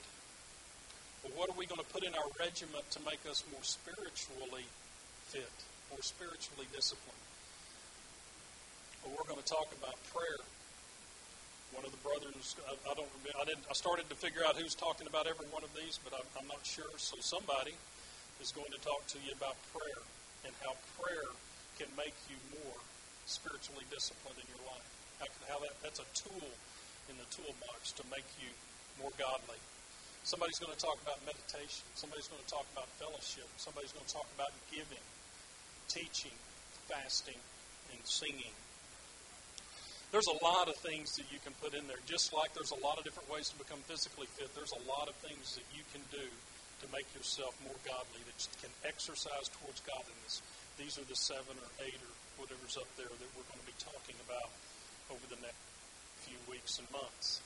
But 1.23 1.37
what 1.37 1.51
are 1.51 1.59
we 1.59 1.67
going 1.67 1.81
to 1.81 1.91
put 1.93 2.05
in 2.05 2.15
our 2.15 2.31
regiment 2.39 2.89
to 2.93 3.01
make 3.05 3.21
us 3.29 3.43
more 3.51 3.63
spiritually 3.63 4.65
fit, 5.29 5.57
more 5.91 6.03
spiritually 6.03 6.71
disciplined? 6.73 7.25
Well, 9.03 9.19
we're 9.19 9.29
going 9.29 9.43
to 9.43 9.51
talk 9.51 9.69
about 9.83 9.99
prayer. 10.15 10.41
One 11.75 11.85
of 11.85 11.91
the 11.91 12.01
brothers, 12.01 12.55
I, 12.65 12.79
I 12.91 12.95
don't, 12.95 13.11
I 13.35 13.45
didn't, 13.45 13.67
I 13.69 13.75
started 13.75 14.09
to 14.09 14.17
figure 14.17 14.47
out 14.47 14.57
who's 14.57 14.75
talking 14.75 15.07
about 15.07 15.27
every 15.27 15.47
one 15.51 15.63
of 15.67 15.75
these, 15.75 15.99
but 15.99 16.15
I'm, 16.15 16.27
I'm 16.41 16.49
not 16.49 16.63
sure. 16.63 16.95
So 16.97 17.17
somebody 17.21 17.75
is 18.41 18.53
going 18.53 18.71
to 18.73 18.81
talk 18.85 19.07
to 19.13 19.19
you 19.25 19.33
about 19.33 19.57
prayer 19.73 20.03
and 20.45 20.53
how 20.63 20.77
prayer 21.01 21.31
can 21.81 21.89
make 21.97 22.15
you 22.29 22.37
more 22.61 22.79
spiritually 23.27 23.85
disciplined 23.91 24.39
in 24.39 24.47
your 24.53 24.63
life. 24.69 24.89
How, 25.49 25.59
that, 25.61 25.75
that's 25.83 26.01
a 26.01 26.09
tool 26.13 26.51
in 27.09 27.17
the 27.17 27.29
toolbox 27.33 27.93
to 27.97 28.05
make 28.13 28.27
you 28.39 28.51
more 29.01 29.13
godly. 29.17 29.59
Somebody's 30.27 30.59
going 30.59 30.75
to 30.75 30.83
talk 30.83 30.99
about 31.07 31.23
meditation. 31.23 31.87
Somebody's 31.95 32.27
going 32.27 32.43
to 32.43 32.51
talk 32.51 32.67
about 32.75 32.91
fellowship. 32.99 33.47
Somebody's 33.57 33.95
going 33.95 34.05
to 34.05 34.15
talk 34.15 34.27
about 34.35 34.51
giving, 34.69 35.05
teaching, 35.87 36.35
fasting, 36.91 37.39
and 37.95 38.01
singing. 38.03 38.55
There's 40.11 40.27
a 40.27 40.39
lot 40.43 40.67
of 40.69 40.77
things 40.83 41.15
that 41.19 41.27
you 41.31 41.39
can 41.43 41.55
put 41.63 41.75
in 41.75 41.87
there. 41.87 42.03
Just 42.07 42.35
like 42.35 42.55
there's 42.55 42.75
a 42.75 42.83
lot 42.83 42.99
of 42.99 43.05
different 43.07 43.31
ways 43.31 43.51
to 43.55 43.57
become 43.59 43.79
physically 43.87 44.27
fit, 44.35 44.51
there's 44.55 44.75
a 44.75 44.83
lot 44.87 45.07
of 45.07 45.15
things 45.23 45.55
that 45.55 45.67
you 45.75 45.83
can 45.95 46.03
do 46.11 46.27
to 46.83 46.87
make 46.93 47.09
yourself 47.17 47.57
more 47.65 47.77
godly, 47.85 48.21
that 48.27 48.39
can 48.61 48.73
exercise 48.85 49.49
towards 49.61 49.81
godliness. 49.85 50.43
These 50.77 51.01
are 51.01 51.07
the 51.09 51.17
seven 51.17 51.57
or 51.57 51.71
eight 51.85 52.01
or 52.01 52.13
whatever's 52.37 52.77
up 52.77 52.89
there 53.01 53.09
that 53.09 53.31
we're 53.33 53.49
going 53.49 53.63
to 53.63 53.71
be 53.71 53.79
talking 53.81 54.17
about 54.29 54.53
over 55.09 55.25
the 55.33 55.41
next 55.41 55.63
few 56.27 56.37
weeks 56.51 56.77
and 56.79 56.89
months. 56.93 57.41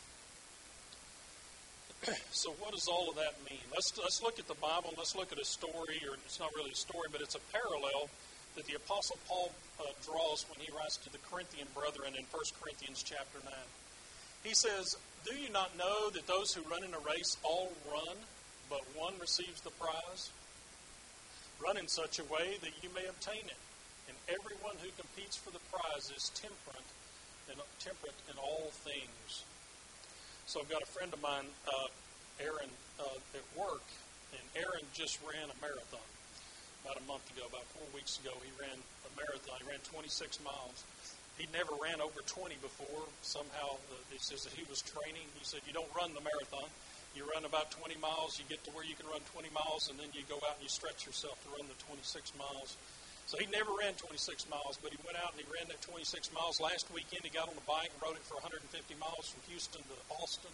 so, 2.32 2.50
what 2.58 2.72
does 2.72 2.88
all 2.88 3.10
of 3.10 3.16
that 3.16 3.36
mean? 3.44 3.62
Let's, 3.70 3.92
let's 4.00 4.22
look 4.22 4.38
at 4.38 4.48
the 4.48 4.58
Bible. 4.58 4.94
Let's 4.96 5.14
look 5.14 5.30
at 5.32 5.38
a 5.38 5.44
story, 5.44 6.00
or 6.08 6.16
it's 6.24 6.40
not 6.40 6.50
really 6.56 6.72
a 6.72 6.80
story, 6.80 7.06
but 7.12 7.20
it's 7.20 7.36
a 7.36 7.44
parallel 7.52 8.08
that 8.56 8.66
the 8.66 8.74
Apostle 8.74 9.18
Paul 9.28 9.52
uh, 9.78 9.84
draws 10.04 10.44
when 10.48 10.58
he 10.58 10.72
writes 10.72 10.96
to 11.04 11.12
the 11.12 11.22
Corinthian 11.30 11.68
brethren 11.74 12.14
in 12.18 12.24
1 12.32 12.42
Corinthians 12.60 13.02
chapter 13.02 13.38
9. 13.44 13.52
He 14.42 14.54
says, 14.54 14.96
Do 15.28 15.36
you 15.36 15.50
not 15.50 15.76
know 15.76 16.10
that 16.10 16.26
those 16.26 16.52
who 16.52 16.62
run 16.70 16.82
in 16.82 16.94
a 16.94 17.02
race 17.06 17.36
all 17.42 17.70
run, 17.92 18.16
but 18.70 18.80
one 18.94 19.14
receives 19.20 19.60
the 19.60 19.74
prize? 19.76 20.30
Run 21.58 21.76
in 21.76 21.88
such 21.88 22.22
a 22.22 22.24
way 22.24 22.56
that 22.62 22.72
you 22.80 22.88
may 22.94 23.04
obtain 23.04 23.44
it. 23.44 23.62
And 24.08 24.16
everyone 24.30 24.78
who 24.80 24.88
competes 24.96 25.36
for 25.36 25.50
the 25.50 25.60
prize 25.74 26.08
is 26.14 26.30
temperate 26.38 26.88
and 27.50 27.58
temperate 27.82 28.16
in 28.30 28.38
all 28.38 28.70
things. 28.86 29.44
So 30.46 30.62
I've 30.62 30.70
got 30.70 30.82
a 30.82 30.86
friend 30.86 31.12
of 31.12 31.20
mine, 31.20 31.50
uh, 31.66 31.90
Aaron, 32.40 32.70
uh, 32.98 33.36
at 33.36 33.46
work, 33.58 33.84
and 34.32 34.42
Aaron 34.54 34.86
just 34.94 35.18
ran 35.26 35.50
a 35.50 35.58
marathon 35.60 36.06
about 36.86 36.96
a 36.96 37.04
month 37.04 37.26
ago, 37.34 37.44
about 37.50 37.66
four 37.76 37.86
weeks 37.92 38.18
ago. 38.22 38.32
He 38.40 38.50
ran 38.56 38.78
a 38.78 39.10
marathon. 39.18 39.60
He 39.60 39.66
ran 39.68 39.82
26 39.90 40.40
miles. 40.40 40.86
He'd 41.36 41.52
never 41.52 41.74
ran 41.76 42.00
over 42.00 42.20
20 42.24 42.56
before. 42.62 43.04
Somehow, 43.22 43.76
he 44.10 44.18
says 44.18 44.44
that 44.44 44.54
he 44.54 44.64
was 44.68 44.80
training. 44.82 45.26
He 45.36 45.44
said, 45.44 45.60
You 45.66 45.74
don't 45.74 45.90
run 45.92 46.14
the 46.14 46.24
marathon. 46.24 46.68
You 47.14 47.26
run 47.26 47.44
about 47.44 47.74
20 47.74 47.98
miles, 47.98 48.38
you 48.38 48.46
get 48.46 48.62
to 48.64 48.70
where 48.70 48.86
you 48.86 48.94
can 48.94 49.06
run 49.10 49.20
20 49.34 49.50
miles, 49.50 49.90
and 49.90 49.98
then 49.98 50.08
you 50.14 50.22
go 50.30 50.38
out 50.46 50.58
and 50.58 50.62
you 50.62 50.70
stretch 50.70 51.06
yourself 51.06 51.34
to 51.42 51.48
run 51.58 51.66
the 51.66 51.78
26 51.90 52.06
miles. 52.38 52.78
So 53.26 53.38
he 53.38 53.46
never 53.50 53.70
ran 53.78 53.94
26 53.94 54.18
miles, 54.50 54.78
but 54.82 54.90
he 54.90 54.98
went 55.06 55.18
out 55.18 55.34
and 55.34 55.42
he 55.42 55.46
ran 55.50 55.66
that 55.70 55.82
26 55.82 56.34
miles. 56.34 56.58
Last 56.58 56.90
weekend, 56.90 57.22
he 57.22 57.30
got 57.30 57.46
on 57.46 57.54
a 57.54 57.66
bike 57.66 57.90
and 57.94 57.98
rode 58.02 58.18
it 58.18 58.26
for 58.26 58.34
150 58.38 58.66
miles 58.98 59.30
from 59.30 59.42
Houston 59.50 59.82
to 59.86 59.96
Austin. 60.18 60.50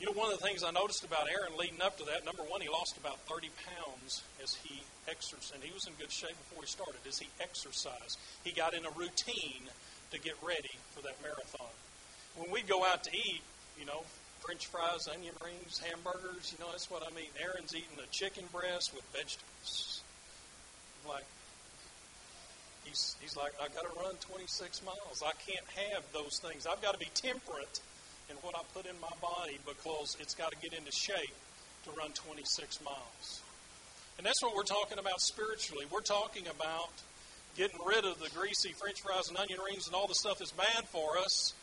You 0.00 0.08
know, 0.08 0.16
one 0.16 0.32
of 0.32 0.40
the 0.40 0.44
things 0.44 0.64
I 0.64 0.72
noticed 0.72 1.04
about 1.04 1.28
Aaron 1.28 1.56
leading 1.60 1.80
up 1.84 2.00
to 2.00 2.04
that, 2.08 2.24
number 2.24 2.40
one, 2.44 2.64
he 2.64 2.68
lost 2.72 2.96
about 2.96 3.20
30 3.28 3.52
pounds 3.68 4.24
as 4.40 4.56
he 4.56 4.80
exercised, 5.08 5.52
and 5.52 5.64
he 5.64 5.72
was 5.72 5.84
in 5.84 5.92
good 6.00 6.12
shape 6.12 6.36
before 6.48 6.64
he 6.64 6.68
started, 6.68 7.00
as 7.04 7.20
he 7.20 7.28
exercised. 7.40 8.16
He 8.44 8.52
got 8.52 8.72
in 8.72 8.88
a 8.88 8.92
routine 8.96 9.68
to 10.12 10.16
get 10.20 10.36
ready 10.40 10.72
for 10.96 11.04
that 11.04 11.20
marathon. 11.20 11.72
When 12.36 12.50
we 12.50 12.64
go 12.64 12.84
out 12.84 13.04
to 13.04 13.12
eat, 13.12 13.44
you 13.78 13.84
know, 13.84 14.04
French 14.40 14.66
fries, 14.66 15.08
onion 15.08 15.34
rings, 15.44 15.78
hamburgers. 15.78 16.52
You 16.52 16.64
know, 16.64 16.70
that's 16.70 16.90
what 16.90 17.02
I 17.06 17.14
mean. 17.14 17.30
Aaron's 17.40 17.74
eating 17.74 17.98
a 18.02 18.08
chicken 18.10 18.44
breast 18.52 18.94
with 18.94 19.04
vegetables. 19.12 20.02
I'm 21.02 21.12
like, 21.12 21.24
he's, 22.84 23.16
he's 23.20 23.36
like, 23.36 23.52
I 23.60 23.68
got 23.68 23.84
to 23.84 23.94
run 24.00 24.16
26 24.20 24.84
miles. 24.84 25.22
I 25.24 25.32
can't 25.44 25.66
have 25.92 26.04
those 26.12 26.40
things. 26.42 26.66
I've 26.66 26.82
got 26.82 26.92
to 26.92 26.98
be 26.98 27.10
temperate 27.14 27.80
in 28.28 28.36
what 28.42 28.54
I 28.56 28.62
put 28.74 28.86
in 28.86 28.98
my 29.00 29.12
body 29.20 29.58
because 29.66 30.16
it's 30.20 30.34
got 30.34 30.52
to 30.52 30.58
get 30.58 30.72
into 30.72 30.92
shape 30.92 31.34
to 31.84 31.90
run 31.92 32.12
26 32.12 32.82
miles. 32.84 33.40
And 34.18 34.26
that's 34.26 34.42
what 34.42 34.54
we're 34.54 34.68
talking 34.68 34.98
about 34.98 35.20
spiritually. 35.20 35.86
We're 35.90 36.04
talking 36.04 36.46
about 36.46 36.92
getting 37.56 37.80
rid 37.84 38.04
of 38.04 38.20
the 38.20 38.28
greasy 38.36 38.72
French 38.72 39.00
fries 39.00 39.28
and 39.28 39.38
onion 39.38 39.58
rings 39.64 39.86
and 39.86 39.94
all 39.96 40.06
the 40.06 40.14
stuff 40.14 40.38
that's 40.38 40.52
bad 40.52 40.84
for 40.88 41.18
us 41.18 41.54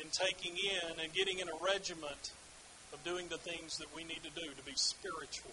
in 0.00 0.08
taking 0.10 0.56
in 0.56 1.00
and 1.02 1.12
getting 1.12 1.38
in 1.38 1.48
a 1.48 1.58
regiment 1.64 2.32
of 2.92 3.02
doing 3.04 3.28
the 3.28 3.38
things 3.38 3.76
that 3.78 3.88
we 3.94 4.04
need 4.04 4.22
to 4.24 4.32
do 4.34 4.48
to 4.48 4.64
be 4.64 4.74
spiritual, 4.74 5.52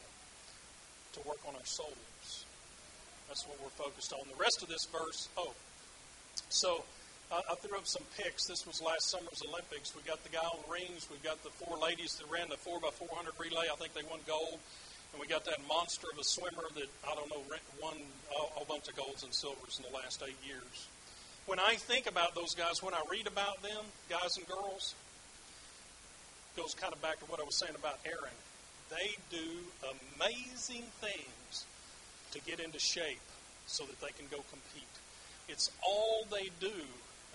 to 1.13 1.19
work 1.27 1.39
on 1.47 1.55
our 1.55 1.65
souls. 1.65 2.45
That's 3.27 3.45
what 3.47 3.57
we're 3.61 3.73
focused 3.73 4.13
on. 4.13 4.21
The 4.29 4.39
rest 4.39 4.61
of 4.61 4.69
this 4.69 4.85
verse, 4.85 5.27
oh, 5.37 5.53
so 6.49 6.83
I, 7.31 7.41
I 7.51 7.55
threw 7.55 7.77
up 7.77 7.87
some 7.87 8.03
pics. 8.17 8.45
This 8.45 8.65
was 8.67 8.81
last 8.81 9.09
summer's 9.09 9.41
Olympics. 9.47 9.95
We 9.95 10.03
got 10.03 10.23
the 10.23 10.29
guy 10.29 10.45
on 10.45 10.59
the 10.65 10.71
rings. 10.71 11.07
We 11.09 11.17
got 11.25 11.41
the 11.43 11.49
four 11.49 11.77
ladies 11.77 12.15
that 12.21 12.29
ran 12.29 12.49
the 12.49 12.61
4x400 12.61 13.33
relay. 13.39 13.65
I 13.71 13.75
think 13.75 13.93
they 13.93 14.05
won 14.09 14.19
gold. 14.27 14.59
And 15.11 15.21
we 15.21 15.27
got 15.27 15.45
that 15.45 15.59
monster 15.67 16.07
of 16.11 16.19
a 16.19 16.23
swimmer 16.23 16.67
that, 16.75 16.89
I 17.07 17.15
don't 17.15 17.29
know, 17.29 17.41
won 17.81 17.95
a, 17.95 18.61
a 18.61 18.65
bunch 18.65 18.87
of 18.89 18.95
golds 18.95 19.23
and 19.23 19.33
silvers 19.33 19.79
in 19.79 19.89
the 19.89 19.95
last 19.95 20.21
eight 20.27 20.37
years. 20.45 20.87
When 21.45 21.59
I 21.59 21.75
think 21.75 22.07
about 22.07 22.33
those 22.33 22.55
guys, 22.55 22.81
when 22.81 22.93
I 22.93 23.01
read 23.09 23.27
about 23.27 23.61
them, 23.61 23.85
guys 24.09 24.37
and 24.37 24.47
girls, 24.47 24.95
goes 26.57 26.73
kind 26.73 26.91
of 26.91 27.01
back 27.01 27.19
to 27.19 27.25
what 27.25 27.39
I 27.39 27.43
was 27.43 27.57
saying 27.59 27.75
about 27.75 27.99
Aaron. 28.05 28.33
They 28.89 29.15
do 29.29 29.45
amazing 30.17 30.83
things 31.01 31.65
to 32.31 32.41
get 32.41 32.59
into 32.59 32.79
shape 32.79 33.21
so 33.67 33.85
that 33.85 33.99
they 34.01 34.11
can 34.17 34.25
go 34.31 34.37
compete. 34.49 34.95
It's 35.47 35.69
all 35.85 36.25
they 36.31 36.49
do 36.59 36.73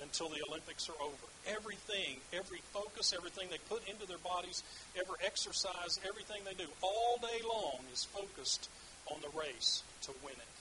until 0.02 0.28
the 0.28 0.42
Olympics 0.48 0.88
are 0.88 1.00
over. 1.02 1.26
Everything, 1.46 2.16
every 2.32 2.60
focus, 2.72 3.12
everything 3.14 3.48
they 3.50 3.58
put 3.68 3.86
into 3.88 4.06
their 4.06 4.18
bodies, 4.18 4.62
every 4.98 5.16
exercise, 5.24 6.00
everything 6.06 6.42
they 6.44 6.54
do, 6.54 6.68
all 6.82 7.18
day 7.22 7.44
long 7.46 7.78
is 7.92 8.04
focused 8.04 8.68
on 9.06 9.20
the 9.20 9.38
race 9.38 9.82
to 10.02 10.12
win 10.24 10.34
it. 10.34 10.54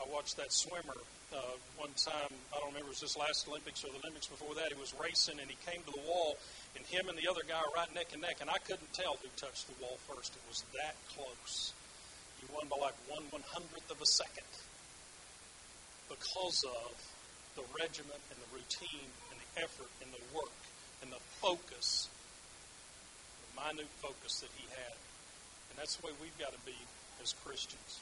I 0.00 0.12
watched 0.12 0.36
that 0.36 0.52
swimmer 0.52 0.96
uh, 1.36 1.54
one 1.76 1.92
time. 2.00 2.32
I 2.50 2.58
don't 2.58 2.72
remember 2.72 2.88
it 2.88 2.96
was 2.96 3.04
this 3.04 3.16
last 3.16 3.44
Olympics 3.48 3.84
or 3.84 3.92
the 3.92 4.00
Olympics 4.00 4.26
before 4.26 4.56
that. 4.56 4.72
He 4.72 4.78
was 4.80 4.96
racing 4.96 5.36
and 5.36 5.48
he 5.48 5.58
came 5.68 5.84
to 5.84 5.92
the 5.92 6.04
wall, 6.08 6.40
and 6.74 6.82
him 6.88 7.12
and 7.12 7.16
the 7.20 7.28
other 7.28 7.44
guy 7.44 7.60
were 7.60 7.76
right 7.76 7.92
neck 7.92 8.16
and 8.16 8.24
neck, 8.24 8.40
and 8.40 8.48
I 8.48 8.56
couldn't 8.64 8.88
tell 8.96 9.20
who 9.20 9.28
touched 9.36 9.68
the 9.68 9.76
wall 9.84 10.00
first. 10.08 10.32
It 10.32 10.44
was 10.48 10.64
that 10.72 10.96
close. 11.12 11.76
He 12.40 12.48
won 12.52 12.68
by 12.72 12.80
like 12.80 12.96
one 13.12 13.24
one 13.30 13.44
hundredth 13.44 13.90
of 13.92 14.00
a 14.00 14.08
second 14.08 14.48
because 16.08 16.64
of 16.64 16.96
the 17.56 17.64
regiment 17.76 18.20
and 18.32 18.38
the 18.40 18.50
routine 18.56 19.10
and 19.32 19.36
the 19.36 19.50
effort 19.60 19.90
and 20.00 20.08
the 20.12 20.22
work 20.36 20.60
and 21.02 21.12
the 21.12 21.20
focus, 21.40 22.08
the 23.42 23.50
minute 23.60 23.90
focus 24.00 24.40
that 24.40 24.52
he 24.56 24.64
had. 24.70 24.96
And 25.70 25.74
that's 25.78 25.96
the 25.96 26.06
way 26.06 26.12
we've 26.20 26.38
got 26.38 26.52
to 26.52 26.62
be 26.64 26.76
as 27.22 27.32
Christians. 27.44 28.00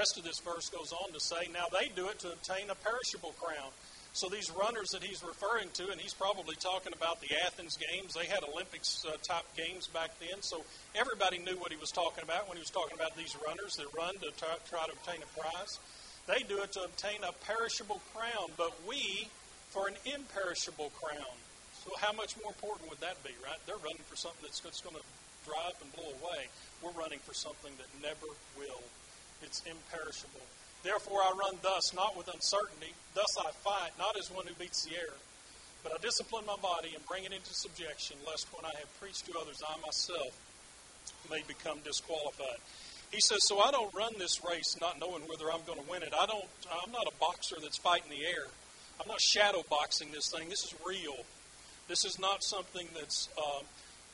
Rest 0.00 0.16
of 0.16 0.24
this 0.24 0.40
verse 0.40 0.72
goes 0.72 0.96
on 0.96 1.12
to 1.12 1.20
say, 1.20 1.52
Now 1.52 1.68
they 1.68 1.92
do 1.92 2.08
it 2.08 2.16
to 2.24 2.32
obtain 2.32 2.72
a 2.72 2.74
perishable 2.74 3.36
crown. 3.36 3.68
So 4.16 4.32
these 4.32 4.48
runners 4.48 4.96
that 4.96 5.04
he's 5.04 5.20
referring 5.20 5.68
to, 5.76 5.92
and 5.92 6.00
he's 6.00 6.16
probably 6.16 6.56
talking 6.56 6.96
about 6.96 7.20
the 7.20 7.28
Athens 7.44 7.76
Games, 7.76 8.16
they 8.16 8.24
had 8.24 8.40
Olympics 8.40 9.04
uh, 9.04 9.20
type 9.20 9.44
games 9.60 9.92
back 9.92 10.16
then. 10.16 10.40
So 10.40 10.64
everybody 10.96 11.36
knew 11.36 11.52
what 11.60 11.68
he 11.68 11.76
was 11.76 11.92
talking 11.92 12.24
about 12.24 12.48
when 12.48 12.56
he 12.56 12.64
was 12.64 12.72
talking 12.72 12.96
about 12.96 13.12
these 13.12 13.36
runners 13.44 13.76
that 13.76 13.92
run 13.92 14.16
to 14.24 14.32
try, 14.40 14.56
try 14.72 14.88
to 14.88 14.92
obtain 14.96 15.20
a 15.20 15.28
prize. 15.36 15.76
They 16.24 16.48
do 16.48 16.64
it 16.64 16.72
to 16.80 16.88
obtain 16.88 17.20
a 17.20 17.36
perishable 17.44 18.00
crown, 18.16 18.56
but 18.56 18.72
we 18.88 19.28
for 19.68 19.84
an 19.84 20.00
imperishable 20.08 20.96
crown. 20.96 21.36
So 21.84 21.92
how 22.00 22.16
much 22.16 22.40
more 22.40 22.56
important 22.56 22.88
would 22.88 23.04
that 23.04 23.20
be, 23.20 23.36
right? 23.44 23.60
They're 23.68 23.84
running 23.84 24.08
for 24.08 24.16
something 24.16 24.48
that's 24.48 24.64
going 24.64 24.96
to 24.96 25.04
dry 25.44 25.60
up 25.68 25.76
and 25.84 25.92
blow 25.92 26.08
away. 26.24 26.48
We're 26.80 26.96
running 26.96 27.20
for 27.20 27.36
something 27.36 27.76
that 27.76 27.90
never 28.00 28.32
will 28.56 28.80
it's 29.42 29.62
imperishable. 29.66 30.44
Therefore 30.82 31.20
I 31.20 31.32
run 31.36 31.58
thus, 31.62 31.92
not 31.94 32.16
with 32.16 32.32
uncertainty. 32.32 32.94
Thus 33.14 33.36
I 33.38 33.50
fight, 33.62 33.92
not 33.98 34.16
as 34.16 34.30
one 34.30 34.46
who 34.46 34.54
beats 34.54 34.84
the 34.84 34.96
air. 34.96 35.14
But 35.82 35.92
I 35.92 35.98
discipline 35.98 36.44
my 36.46 36.56
body 36.56 36.92
and 36.94 37.04
bring 37.06 37.24
it 37.24 37.32
into 37.32 37.52
subjection, 37.52 38.16
lest 38.26 38.48
when 38.52 38.64
I 38.64 38.72
have 38.78 39.00
preached 39.00 39.26
to 39.26 39.38
others, 39.38 39.62
I 39.64 39.80
myself 39.80 40.32
may 41.30 41.42
become 41.48 41.78
disqualified. 41.84 42.60
He 43.10 43.20
says, 43.20 43.38
So 43.42 43.60
I 43.60 43.70
don't 43.70 43.92
run 43.94 44.12
this 44.18 44.40
race 44.44 44.76
not 44.80 45.00
knowing 45.00 45.22
whether 45.26 45.50
I'm 45.50 45.64
going 45.66 45.80
to 45.80 45.90
win 45.90 46.02
it. 46.02 46.12
I 46.16 46.26
don't 46.26 46.44
I'm 46.70 46.92
not 46.92 47.06
a 47.08 47.16
boxer 47.18 47.56
that's 47.60 47.78
fighting 47.78 48.10
the 48.10 48.24
air. 48.24 48.46
I'm 49.00 49.08
not 49.08 49.20
shadow 49.20 49.64
boxing 49.68 50.12
this 50.12 50.30
thing. 50.30 50.48
This 50.48 50.64
is 50.64 50.74
real. 50.86 51.24
This 51.88 52.04
is 52.04 52.18
not 52.20 52.44
something 52.44 52.86
that's 52.94 53.28
uh, 53.36 53.64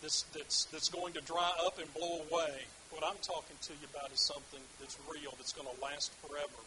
that's, 0.03 0.23
that's, 0.35 0.65
that's 0.67 0.89
going 0.89 1.13
to 1.15 1.21
dry 1.21 1.53
up 1.65 1.79
and 1.79 1.93
blow 1.95 2.23
away. 2.31 2.65
What 2.97 3.05
I'm 3.05 3.21
talking 3.21 3.61
to 3.61 3.77
you 3.77 3.85
about 3.93 4.09
is 4.09 4.25
something 4.25 4.65
that's 4.81 4.97
real, 5.05 5.29
that's 5.37 5.53
going 5.53 5.69
to 5.69 5.77
last 5.85 6.17
forever. 6.25 6.61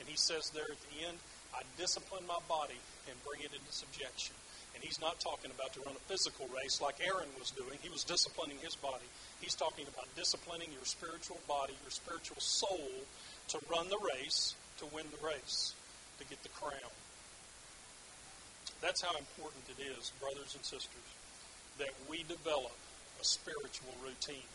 And 0.00 0.08
he 0.08 0.16
says 0.16 0.48
there 0.56 0.64
at 0.64 0.80
the 0.88 1.04
end, 1.04 1.20
I 1.52 1.60
discipline 1.76 2.24
my 2.24 2.40
body 2.48 2.80
and 3.04 3.12
bring 3.20 3.44
it 3.44 3.52
into 3.52 3.68
subjection. 3.68 4.32
And 4.72 4.80
he's 4.80 4.96
not 4.96 5.20
talking 5.20 5.52
about 5.52 5.76
to 5.76 5.84
run 5.84 5.92
a 5.92 6.04
physical 6.08 6.48
race 6.56 6.80
like 6.80 7.04
Aaron 7.04 7.28
was 7.36 7.52
doing. 7.52 7.76
He 7.84 7.92
was 7.92 8.00
disciplining 8.00 8.56
his 8.64 8.74
body. 8.80 9.04
He's 9.44 9.52
talking 9.52 9.84
about 9.92 10.08
disciplining 10.16 10.72
your 10.72 10.88
spiritual 10.88 11.36
body, 11.44 11.76
your 11.84 11.92
spiritual 11.92 12.40
soul, 12.40 13.04
to 13.52 13.60
run 13.68 13.92
the 13.92 14.00
race, 14.16 14.56
to 14.80 14.88
win 14.88 15.04
the 15.12 15.20
race, 15.20 15.76
to 16.16 16.24
get 16.32 16.40
the 16.42 16.54
crown. 16.56 16.96
That's 18.80 19.04
how 19.04 19.12
important 19.20 19.68
it 19.68 19.84
is, 20.00 20.16
brothers 20.16 20.56
and 20.56 20.64
sisters, 20.64 21.08
that 21.76 21.92
we 22.08 22.24
develop 22.24 22.72
a 23.20 23.24
spiritual 23.24 23.92
routine. 24.00 24.48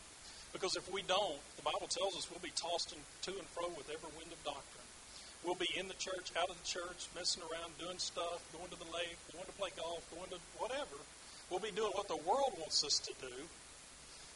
Because 0.53 0.75
if 0.75 0.91
we 0.91 1.01
don't, 1.05 1.39
the 1.57 1.65
Bible 1.65 1.87
tells 1.87 2.17
us 2.17 2.25
we'll 2.29 2.41
be 2.41 2.55
tossed 2.57 2.89
to 2.89 3.31
and 3.31 3.47
fro 3.53 3.69
with 3.77 3.89
every 3.89 4.09
wind 4.17 4.33
of 4.33 4.41
doctrine. 4.43 4.87
We'll 5.45 5.55
be 5.55 5.69
in 5.77 5.87
the 5.87 5.95
church, 5.95 6.35
out 6.35 6.49
of 6.49 6.57
the 6.59 6.67
church, 6.67 7.07
messing 7.15 7.43
around, 7.47 7.77
doing 7.79 7.97
stuff, 7.97 8.43
going 8.51 8.67
to 8.73 8.79
the 8.79 8.91
lake, 8.91 9.15
going 9.31 9.45
to 9.45 9.55
play 9.55 9.71
golf, 9.77 10.03
going 10.11 10.29
to 10.35 10.39
whatever. 10.59 10.99
We'll 11.47 11.63
be 11.63 11.71
doing 11.71 11.95
what 11.95 12.11
the 12.11 12.19
world 12.27 12.59
wants 12.59 12.83
us 12.83 12.99
to 13.07 13.13
do 13.23 13.35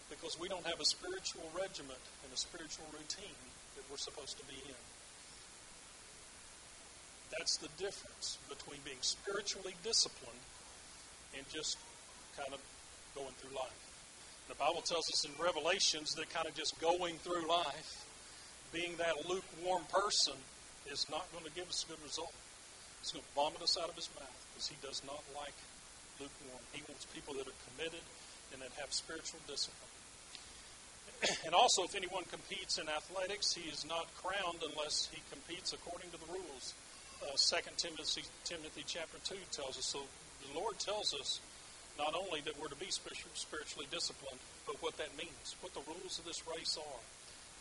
because 0.10 0.40
we 0.40 0.48
don't 0.48 0.66
have 0.66 0.80
a 0.80 0.86
spiritual 0.86 1.44
regiment 1.52 2.02
and 2.24 2.30
a 2.32 2.40
spiritual 2.40 2.86
routine 2.94 3.44
that 3.76 3.84
we're 3.90 4.02
supposed 4.02 4.38
to 4.38 4.46
be 4.46 4.58
in. 4.64 4.84
That's 7.38 7.58
the 7.58 7.70
difference 7.82 8.38
between 8.48 8.80
being 8.86 9.02
spiritually 9.02 9.74
disciplined 9.84 10.46
and 11.36 11.44
just 11.50 11.78
kind 12.38 12.54
of 12.54 12.62
going 13.16 13.34
through 13.42 13.58
life. 13.58 13.93
The 14.50 14.56
Bible 14.56 14.84
tells 14.84 15.08
us 15.08 15.26
in 15.26 15.32
Revelations 15.40 16.12
that 16.16 16.30
kind 16.30 16.48
of 16.48 16.54
just 16.56 16.80
going 16.82 17.16
through 17.24 17.48
life, 17.48 18.06
being 18.72 18.96
that 18.98 19.30
lukewarm 19.30 19.84
person, 19.92 20.36
is 20.92 21.08
not 21.10 21.24
going 21.32 21.46
to 21.46 21.54
give 21.56 21.70
us 21.70 21.86
a 21.88 21.96
good 21.96 22.04
result. 22.04 22.34
He's 23.02 23.12
going 23.12 23.24
to 23.24 23.36
vomit 23.36 23.62
us 23.64 23.78
out 23.80 23.88
of 23.88 23.96
his 23.96 24.10
mouth 24.20 24.40
because 24.52 24.68
he 24.68 24.76
does 24.84 25.02
not 25.08 25.24
like 25.36 25.56
lukewarm. 26.20 26.64
He 26.76 26.84
wants 26.88 27.08
people 27.16 27.34
that 27.40 27.48
are 27.48 27.60
committed 27.72 28.04
and 28.52 28.62
that 28.62 28.72
have 28.80 28.92
spiritual 28.92 29.40
discipline. 29.48 29.92
and 31.48 31.56
also, 31.56 31.84
if 31.84 31.96
anyone 31.96 32.24
competes 32.28 32.78
in 32.78 32.88
athletics, 32.92 33.56
he 33.56 33.70
is 33.72 33.88
not 33.88 34.12
crowned 34.20 34.60
unless 34.60 35.08
he 35.12 35.24
competes 35.32 35.72
according 35.72 36.12
to 36.12 36.20
the 36.20 36.30
rules. 36.32 36.76
Uh, 37.24 37.32
2 37.32 37.64
Timothy, 37.80 38.24
Timothy 38.44 38.84
chapter 38.84 39.18
2 39.24 39.36
tells 39.52 39.80
us. 39.80 39.88
So 39.88 40.04
the 40.44 40.60
Lord 40.60 40.78
tells 40.80 41.16
us 41.16 41.40
not 41.98 42.16
only 42.16 42.42
that 42.42 42.60
we're 42.60 42.70
to 42.70 42.80
be 42.80 42.90
spiritually 42.90 43.88
disciplined, 43.92 44.40
but 44.66 44.82
what 44.82 44.98
that 44.98 45.14
means, 45.18 45.56
what 45.62 45.74
the 45.74 45.84
rules 45.86 46.18
of 46.18 46.26
this 46.26 46.42
race 46.48 46.78
are, 46.78 47.02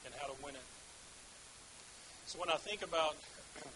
and 0.06 0.14
how 0.16 0.26
to 0.26 0.36
win 0.44 0.54
it. 0.54 0.68
So 2.26 2.38
when 2.38 2.48
I 2.48 2.56
think 2.56 2.82
about 2.82 3.16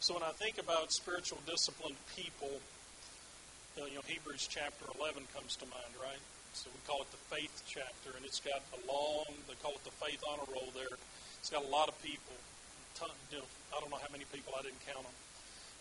so 0.00 0.14
when 0.14 0.22
I 0.22 0.32
think 0.32 0.58
about 0.58 0.92
spiritual 0.92 1.38
disciplined 1.46 2.00
people, 2.16 2.60
uh, 3.76 3.84
you 3.84 3.96
know, 3.96 4.06
Hebrews 4.06 4.46
chapter 4.48 4.86
11 4.98 5.24
comes 5.34 5.56
to 5.60 5.66
mind, 5.66 5.92
right? 6.00 6.22
So 6.54 6.70
we 6.70 6.78
call 6.86 7.02
it 7.02 7.10
the 7.10 7.20
faith 7.34 7.50
chapter, 7.66 8.14
and 8.14 8.24
it's 8.24 8.38
got 8.38 8.62
a 8.72 8.80
long, 8.86 9.26
they 9.50 9.58
call 9.58 9.74
it 9.74 9.82
the 9.82 9.94
faith 9.98 10.22
honor 10.22 10.46
roll 10.54 10.70
there. 10.70 10.94
It's 11.42 11.50
got 11.50 11.66
a 11.66 11.68
lot 11.68 11.90
of 11.90 11.98
people. 12.00 12.32
Ton, 12.94 13.10
you 13.34 13.42
know, 13.42 13.48
I 13.74 13.80
don't 13.82 13.90
know 13.90 13.98
how 13.98 14.12
many 14.14 14.22
people, 14.30 14.54
I 14.54 14.62
didn't 14.62 14.78
count 14.86 15.02
them. 15.02 15.18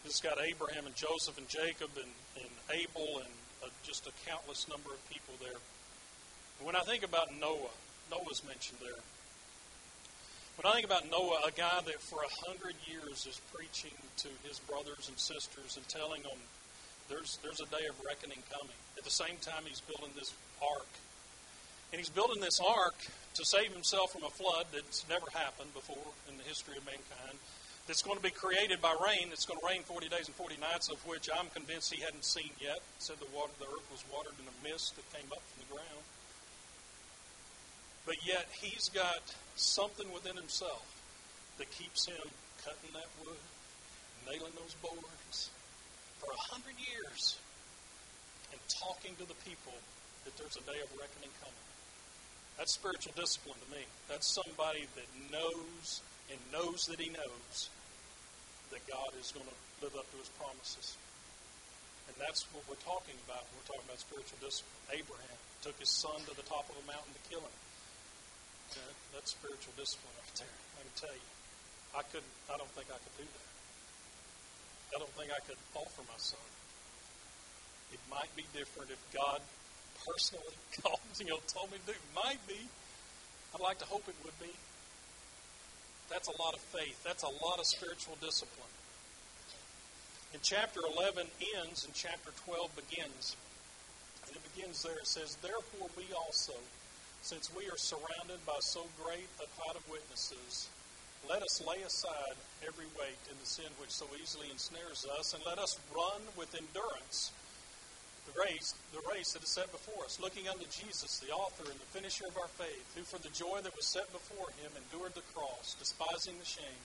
It's 0.03 0.19
got 0.19 0.41
Abraham 0.41 0.89
and 0.89 0.95
Joseph 0.97 1.37
and 1.37 1.47
Jacob 1.47 1.93
and, 1.95 2.09
and 2.41 2.51
Abel 2.73 3.21
and 3.21 3.33
uh, 3.63 3.69
just 3.83 4.07
a 4.07 4.11
countless 4.29 4.67
number 4.67 4.91
of 4.91 4.99
people 5.09 5.33
there. 5.39 5.59
when 6.61 6.75
I 6.75 6.81
think 6.81 7.03
about 7.03 7.31
Noah, 7.39 7.73
Noah's 8.11 8.43
mentioned 8.45 8.79
there. 8.81 8.99
When 10.59 10.69
I 10.69 10.75
think 10.75 10.85
about 10.85 11.09
Noah, 11.09 11.47
a 11.47 11.51
guy 11.51 11.81
that 11.85 11.99
for 12.01 12.21
a 12.21 12.31
hundred 12.45 12.75
years 12.85 13.25
is 13.25 13.41
preaching 13.55 13.95
to 14.21 14.29
his 14.45 14.59
brothers 14.59 15.09
and 15.09 15.17
sisters 15.17 15.77
and 15.77 15.87
telling 15.89 16.21
them 16.21 16.37
there's, 17.09 17.39
there's 17.41 17.59
a 17.59 17.69
day 17.73 17.85
of 17.89 17.95
reckoning 18.05 18.43
coming. 18.53 18.77
At 18.97 19.03
the 19.03 19.11
same 19.11 19.35
time, 19.41 19.65
he's 19.65 19.81
building 19.81 20.13
this 20.13 20.33
ark. 20.61 20.87
And 21.91 21.97
he's 21.97 22.09
building 22.09 22.41
this 22.41 22.59
ark 22.61 22.97
to 23.33 23.43
save 23.45 23.73
himself 23.73 24.13
from 24.13 24.23
a 24.23 24.29
flood 24.29 24.67
that's 24.73 25.05
never 25.09 25.25
happened 25.33 25.73
before 25.73 26.13
in 26.29 26.37
the 26.37 26.43
history 26.43 26.77
of 26.77 26.85
mankind. 26.85 27.37
That's 27.87 28.01
going 28.01 28.15
to 28.15 28.23
be 28.23 28.31
created 28.31 28.81
by 28.81 28.95
rain. 28.95 29.27
It's 29.35 29.45
going 29.45 29.59
to 29.59 29.67
rain 29.67 29.83
40 29.83 30.07
days 30.07 30.27
and 30.27 30.35
40 30.35 30.55
nights, 30.63 30.89
of 30.89 31.03
which 31.05 31.27
I'm 31.27 31.51
convinced 31.51 31.93
he 31.93 32.01
hadn't 32.01 32.23
seen 32.23 32.49
yet. 32.59 32.79
It 32.79 33.03
said 33.03 33.19
the 33.19 33.27
water, 33.35 33.51
the 33.59 33.67
earth 33.67 33.87
was 33.91 34.03
watered 34.07 34.39
in 34.39 34.47
a 34.47 34.55
mist 34.63 34.95
that 34.95 35.03
came 35.11 35.27
up 35.35 35.43
from 35.51 35.67
the 35.67 35.69
ground. 35.75 36.03
But 38.05 38.23
yet 38.23 38.47
he's 38.55 38.87
got 38.87 39.23
something 39.55 40.07
within 40.13 40.35
himself 40.35 40.87
that 41.57 41.71
keeps 41.71 42.07
him 42.07 42.23
cutting 42.63 42.95
that 42.95 43.11
wood, 43.19 43.43
nailing 44.31 44.55
those 44.55 44.75
boards, 44.79 45.51
for 46.19 46.31
a 46.31 46.41
hundred 46.55 46.79
years 46.79 47.35
and 48.51 48.59
talking 48.79 49.15
to 49.19 49.27
the 49.27 49.35
people 49.43 49.75
that 50.23 50.35
there's 50.37 50.55
a 50.55 50.63
day 50.63 50.79
of 50.79 50.87
reckoning 50.95 51.31
coming. 51.43 51.67
That's 52.57 52.73
spiritual 52.73 53.11
discipline 53.15 53.59
to 53.59 53.69
me. 53.75 53.83
That's 54.07 54.27
somebody 54.27 54.87
that 54.95 55.09
knows 55.31 56.01
and 56.31 56.39
knows 56.51 56.85
that 56.87 56.99
he 56.99 57.09
knows 57.09 57.69
that 58.71 58.81
God 58.87 59.11
is 59.19 59.31
going 59.31 59.45
to 59.45 59.57
live 59.85 59.95
up 59.99 60.07
to 60.11 60.17
his 60.17 60.31
promises. 60.39 60.97
And 62.07 62.15
that's 62.19 62.43
what 62.51 62.63
we're 62.67 62.81
talking 62.83 63.15
about 63.27 63.47
when 63.47 63.63
we're 63.63 63.69
talking 63.75 63.87
about 63.87 63.99
spiritual 63.99 64.39
discipline. 64.43 64.81
Abraham 64.91 65.39
took 65.63 65.77
his 65.79 65.91
son 65.91 66.19
to 66.27 66.33
the 66.35 66.45
top 66.47 66.67
of 66.67 66.75
a 66.79 66.85
mountain 66.87 67.13
to 67.15 67.23
kill 67.31 67.43
him. 67.43 67.55
that's 69.15 69.31
spiritual 69.31 69.71
discipline 69.79 70.11
right 70.19 70.35
there. 70.35 70.57
I 70.75 70.81
can 70.83 70.95
tell 70.97 71.15
you. 71.15 71.29
I 71.93 72.01
couldn't 72.09 72.35
I 72.49 72.57
don't 72.57 72.73
think 72.73 72.89
I 72.89 72.97
could 72.97 73.15
do 73.21 73.27
that. 73.27 73.49
I 74.93 74.95
don't 74.99 75.13
think 75.17 75.29
I 75.29 75.41
could 75.45 75.61
offer 75.77 76.01
my 76.05 76.19
son. 76.19 76.47
It 77.93 78.01
might 78.09 78.29
be 78.33 78.45
different 78.53 78.89
if 78.89 79.01
God 79.13 79.41
personally 80.01 80.57
called, 80.81 81.01
you 81.21 81.29
know, 81.29 81.39
told 81.47 81.71
me 81.71 81.77
to 81.85 81.93
do. 81.93 81.97
Might 82.17 82.41
be. 82.49 82.57
I'd 83.53 83.61
like 83.61 83.77
to 83.79 83.85
hope 83.85 84.09
it 84.09 84.17
would 84.25 84.37
be. 84.41 84.49
That's 86.13 86.29
a 86.29 86.37
lot 86.37 86.53
of 86.53 86.61
faith. 86.69 87.01
That's 87.03 87.23
a 87.23 87.33
lot 87.41 87.57
of 87.57 87.65
spiritual 87.65 88.21
discipline. 88.21 88.69
And 90.31 90.41
chapter 90.45 90.79
11 90.85 91.25
ends 91.57 91.85
and 91.85 91.93
chapter 91.97 92.29
12 92.45 92.69
begins. 92.77 93.35
And 94.27 94.37
it 94.37 94.43
begins 94.53 94.83
there. 94.83 94.93
It 95.01 95.09
says, 95.09 95.41
Therefore 95.41 95.89
we 95.97 96.05
also, 96.13 96.53
since 97.25 97.49
we 97.57 97.65
are 97.65 97.81
surrounded 97.81 98.45
by 98.45 98.61
so 98.61 98.85
great 99.01 99.25
a 99.41 99.49
cloud 99.57 99.75
of 99.75 99.89
witnesses, 99.89 100.69
let 101.27 101.41
us 101.41 101.65
lay 101.65 101.81
aside 101.81 102.37
every 102.61 102.85
weight 102.93 103.17
and 103.33 103.39
the 103.41 103.49
sin 103.49 103.73
which 103.81 103.89
so 103.89 104.05
easily 104.21 104.53
ensnares 104.53 105.07
us, 105.17 105.33
and 105.33 105.41
let 105.49 105.57
us 105.57 105.79
run 105.95 106.21
with 106.37 106.53
endurance 106.53 107.31
the 108.29 108.35
race, 108.39 108.73
the 108.95 109.03
race 109.11 109.33
that 109.33 109.43
is 109.43 109.51
set 109.51 109.71
before 109.71 110.05
us, 110.05 110.19
looking 110.19 110.47
unto 110.47 110.65
Jesus, 110.71 111.19
the 111.19 111.33
author 111.33 111.67
and 111.67 111.79
the 111.79 111.93
finisher 111.93 112.25
of 112.27 112.37
our 112.37 112.49
faith, 112.55 112.87
who 112.95 113.03
for 113.03 113.19
the 113.19 113.33
joy 113.35 113.59
that 113.61 113.75
was 113.75 113.85
set 113.85 114.07
before 114.11 114.49
him 114.63 114.71
endured 114.73 115.13
the 115.13 115.25
cross, 115.35 115.75
despising 115.77 116.39
the 116.39 116.47
shame, 116.47 116.83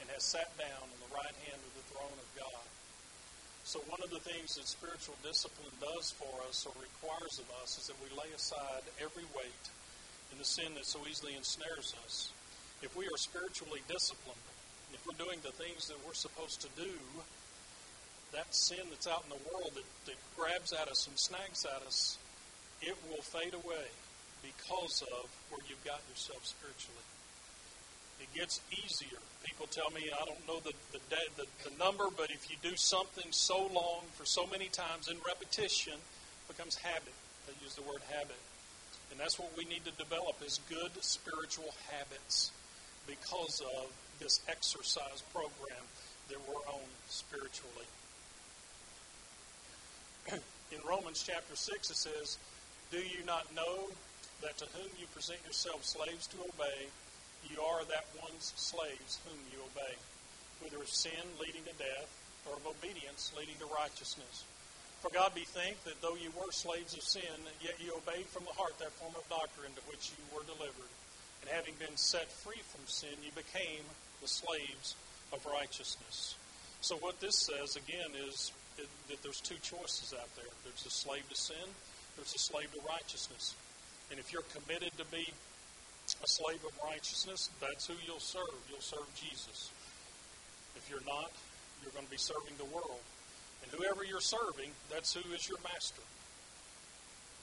and 0.00 0.06
has 0.14 0.22
sat 0.22 0.50
down 0.56 0.84
on 0.86 0.98
the 1.02 1.14
right 1.14 1.36
hand 1.50 1.60
of 1.60 1.72
the 1.74 1.86
throne 1.90 2.18
of 2.18 2.28
God. 2.38 2.66
So 3.66 3.84
one 3.92 4.00
of 4.00 4.08
the 4.08 4.22
things 4.24 4.56
that 4.56 4.64
spiritual 4.64 5.18
discipline 5.20 5.74
does 5.76 6.14
for 6.16 6.32
us 6.48 6.64
or 6.64 6.72
requires 6.80 7.36
of 7.36 7.48
us 7.60 7.76
is 7.76 7.92
that 7.92 8.00
we 8.00 8.08
lay 8.16 8.32
aside 8.32 8.80
every 8.96 9.28
weight 9.36 9.64
and 10.32 10.40
the 10.40 10.48
sin 10.48 10.72
that 10.80 10.88
so 10.88 11.04
easily 11.04 11.36
ensnares 11.36 11.92
us 12.06 12.32
if 12.80 12.94
we 12.96 13.04
are 13.04 13.18
spiritually 13.18 13.82
disciplined, 13.90 14.46
if 14.94 15.04
we're 15.04 15.18
doing 15.18 15.38
the 15.42 15.52
things 15.58 15.88
that 15.88 15.98
we're 16.06 16.14
supposed 16.14 16.62
to 16.62 16.70
do, 16.78 16.94
that 18.32 18.54
sin 18.54 18.84
that's 18.90 19.06
out 19.06 19.24
in 19.24 19.30
the 19.30 19.42
world 19.52 19.72
that, 19.74 19.88
that 20.06 20.18
grabs 20.36 20.72
at 20.72 20.88
us 20.88 21.06
and 21.06 21.18
snags 21.18 21.64
at 21.64 21.86
us, 21.86 22.18
it 22.82 22.96
will 23.10 23.22
fade 23.22 23.54
away 23.54 23.88
because 24.42 25.02
of 25.02 25.26
where 25.50 25.60
you've 25.68 25.84
got 25.84 26.00
yourself 26.08 26.44
spiritually. 26.46 27.06
It 28.20 28.28
gets 28.34 28.60
easier. 28.72 29.18
People 29.44 29.66
tell 29.70 29.90
me, 29.90 30.10
I 30.10 30.24
don't 30.24 30.46
know 30.46 30.58
the, 30.60 30.74
the, 30.92 31.00
the, 31.36 31.46
the 31.64 31.72
number, 31.78 32.04
but 32.16 32.30
if 32.30 32.50
you 32.50 32.56
do 32.62 32.76
something 32.76 33.26
so 33.30 33.66
long 33.72 34.02
for 34.14 34.26
so 34.26 34.46
many 34.46 34.66
times 34.66 35.08
in 35.08 35.16
repetition, 35.26 35.94
becomes 36.48 36.76
habit. 36.76 37.14
They 37.46 37.54
use 37.62 37.74
the 37.74 37.82
word 37.82 38.02
habit. 38.10 38.40
And 39.10 39.20
that's 39.20 39.38
what 39.38 39.56
we 39.56 39.64
need 39.64 39.84
to 39.84 39.92
develop 39.92 40.36
is 40.44 40.60
good 40.68 40.90
spiritual 41.00 41.72
habits 41.90 42.50
because 43.06 43.60
of 43.60 43.88
this 44.20 44.40
exercise 44.48 45.22
program 45.32 45.84
that 46.28 46.38
we're 46.48 46.66
on 46.68 46.84
spiritually. 47.08 47.88
In 50.72 50.80
Romans 50.88 51.24
chapter 51.24 51.56
6, 51.56 51.90
it 51.90 51.96
says, 51.96 52.38
Do 52.90 52.98
you 52.98 53.24
not 53.24 53.48
know 53.54 53.88
that 54.42 54.58
to 54.58 54.66
whom 54.76 54.90
you 55.00 55.06
present 55.14 55.40
yourselves 55.44 55.96
slaves 55.96 56.26
to 56.28 56.36
obey, 56.44 56.88
you 57.48 57.60
are 57.62 57.84
that 57.88 58.06
one's 58.20 58.52
slaves 58.56 59.18
whom 59.24 59.38
you 59.52 59.58
obey, 59.72 59.94
whether 60.60 60.82
of 60.82 60.88
sin 60.88 61.24
leading 61.40 61.64
to 61.64 61.76
death 61.78 62.10
or 62.46 62.56
of 62.56 62.66
obedience 62.66 63.32
leading 63.36 63.56
to 63.60 63.68
righteousness? 63.72 64.44
For 65.00 65.10
God 65.14 65.34
be 65.34 65.46
thanked 65.46 65.84
that 65.84 66.02
though 66.02 66.18
you 66.18 66.34
were 66.34 66.50
slaves 66.50 66.92
of 66.94 67.02
sin, 67.02 67.38
yet 67.62 67.78
you 67.78 67.94
obeyed 67.94 68.26
from 68.26 68.44
the 68.44 68.56
heart 68.58 68.76
that 68.80 68.92
form 68.98 69.14
of 69.14 69.28
doctrine 69.30 69.72
to 69.78 69.84
which 69.86 70.10
you 70.10 70.24
were 70.34 70.44
delivered 70.44 70.92
and 71.40 71.48
having 71.50 71.74
been 71.78 71.96
set 71.96 72.26
free 72.30 72.60
from 72.66 72.82
sin, 72.86 73.14
you 73.22 73.30
became 73.32 73.86
the 74.20 74.26
slaves 74.28 74.96
of 75.32 75.46
righteousness. 75.46 76.34
So, 76.80 76.96
what 76.96 77.20
this 77.20 77.38
says, 77.38 77.76
again, 77.76 78.10
is 78.28 78.52
that 79.08 79.22
there's 79.22 79.40
two 79.40 79.58
choices 79.62 80.14
out 80.14 80.28
there 80.36 80.50
there's 80.64 80.86
a 80.86 80.90
slave 80.90 81.26
to 81.28 81.36
sin, 81.36 81.68
there's 82.16 82.34
a 82.34 82.38
slave 82.38 82.72
to 82.74 82.80
righteousness. 82.88 83.54
And 84.10 84.18
if 84.18 84.32
you're 84.32 84.46
committed 84.54 84.92
to 84.96 85.04
be 85.12 85.26
a 86.22 86.28
slave 86.28 86.64
of 86.64 86.72
righteousness, 86.82 87.50
that's 87.60 87.86
who 87.86 87.94
you'll 88.06 88.20
serve. 88.22 88.56
You'll 88.70 88.80
serve 88.80 89.06
Jesus. 89.14 89.70
If 90.76 90.88
you're 90.88 91.04
not, 91.04 91.30
you're 91.82 91.92
going 91.92 92.06
to 92.06 92.10
be 92.10 92.18
serving 92.20 92.56
the 92.56 92.70
world. 92.72 93.02
And 93.62 93.68
whoever 93.72 94.04
you're 94.04 94.24
serving, 94.24 94.70
that's 94.90 95.12
who 95.12 95.24
is 95.34 95.48
your 95.48 95.58
master. 95.60 96.02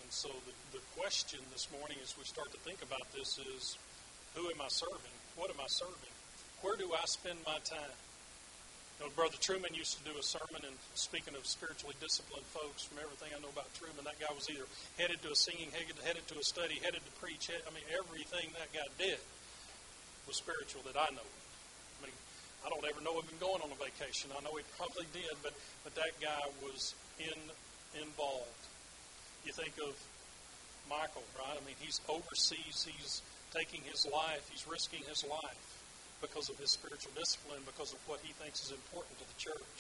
And 0.01 0.11
so 0.11 0.29
the, 0.29 0.77
the 0.77 0.83
question 0.97 1.39
this 1.53 1.67
morning 1.71 1.97
as 2.01 2.17
we 2.17 2.23
start 2.23 2.51
to 2.51 2.59
think 2.59 2.81
about 2.81 3.05
this 3.13 3.37
is 3.37 3.77
who 4.33 4.49
am 4.49 4.61
I 4.61 4.69
serving? 4.69 5.15
What 5.35 5.49
am 5.49 5.59
I 5.61 5.67
serving? 5.67 6.13
Where 6.61 6.75
do 6.75 6.89
I 6.93 7.05
spend 7.05 7.37
my 7.45 7.59
time? 7.63 7.97
You 8.99 9.05
know, 9.05 9.11
Brother 9.11 9.35
Truman 9.43 9.75
used 9.75 9.99
to 9.99 10.03
do 10.07 10.15
a 10.15 10.23
sermon, 10.23 10.63
and 10.63 10.75
speaking 10.95 11.35
of 11.35 11.43
spiritually 11.43 11.99
disciplined 11.99 12.47
folks, 12.55 12.87
from 12.87 13.03
everything 13.03 13.35
I 13.35 13.43
know 13.43 13.51
about 13.51 13.67
Truman, 13.75 14.07
that 14.07 14.15
guy 14.23 14.31
was 14.31 14.47
either 14.47 14.63
headed 14.95 15.19
to 15.27 15.35
a 15.35 15.37
singing, 15.37 15.67
headed 15.75 16.23
to 16.31 16.35
a 16.39 16.45
study, 16.47 16.79
headed 16.79 17.03
to 17.03 17.13
preach. 17.19 17.51
I 17.51 17.71
mean, 17.75 17.83
everything 17.91 18.55
that 18.55 18.71
guy 18.71 18.87
did 18.95 19.19
was 20.31 20.39
spiritual 20.39 20.79
that 20.87 20.95
I 20.95 21.11
know. 21.11 21.27
I 21.27 21.99
mean, 22.07 22.15
I 22.63 22.71
don't 22.71 22.87
ever 22.87 23.03
know 23.03 23.19
of 23.19 23.27
him 23.27 23.35
going 23.43 23.59
on 23.59 23.67
a 23.67 23.79
vacation. 23.83 24.31
I 24.31 24.39
know 24.47 24.55
he 24.55 24.63
probably 24.79 25.11
did, 25.11 25.35
but 25.43 25.51
but 25.83 25.91
that 25.99 26.15
guy 26.23 26.43
was 26.63 26.95
in 27.19 27.39
involved. 27.99 28.63
You 29.43 29.51
think 29.51 29.75
of 29.83 29.91
Michael, 30.87 31.27
right? 31.35 31.51
I 31.51 31.61
mean, 31.67 31.75
he's 31.83 31.99
overseas. 32.07 32.87
He's 32.87 33.21
taking 33.51 33.83
his 33.83 34.07
life. 34.07 34.47
He's 34.49 34.63
risking 34.65 35.03
his 35.03 35.27
life 35.27 35.64
because 36.25 36.49
of 36.49 36.57
his 36.57 36.73
spiritual 36.73 37.13
discipline, 37.13 37.61
because 37.69 37.93
of 37.93 38.01
what 38.09 38.17
he 38.25 38.33
thinks 38.41 38.65
is 38.65 38.73
important 38.73 39.13
to 39.21 39.27
the 39.29 39.37
church. 39.37 39.77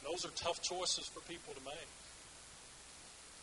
And 0.00 0.08
those 0.08 0.24
are 0.24 0.32
tough 0.32 0.64
choices 0.64 1.04
for 1.04 1.20
people 1.28 1.52
to 1.52 1.60
make. 1.68 1.92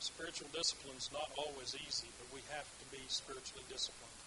Spiritual 0.01 0.49
discipline 0.49 0.97
is 0.97 1.13
not 1.13 1.29
always 1.37 1.77
easy, 1.77 2.09
but 2.17 2.27
we 2.33 2.41
have 2.51 2.65
to 2.65 2.85
be 2.89 2.99
spiritually 3.07 3.63
disciplined. 3.69 4.17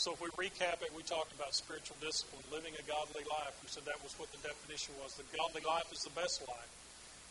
So 0.00 0.16
if 0.16 0.22
we 0.24 0.32
recap 0.40 0.80
it, 0.80 0.88
we 0.96 1.04
talked 1.04 1.34
about 1.36 1.52
spiritual 1.52 2.00
discipline, 2.00 2.40
living 2.48 2.72
a 2.80 2.84
godly 2.88 3.20
life. 3.28 3.52
We 3.60 3.68
said 3.68 3.84
that 3.84 4.00
was 4.00 4.16
what 4.16 4.32
the 4.32 4.40
definition 4.40 4.96
was. 5.04 5.12
The 5.20 5.28
godly 5.36 5.60
life 5.60 5.92
is 5.92 6.00
the 6.00 6.14
best 6.16 6.40
life. 6.48 6.72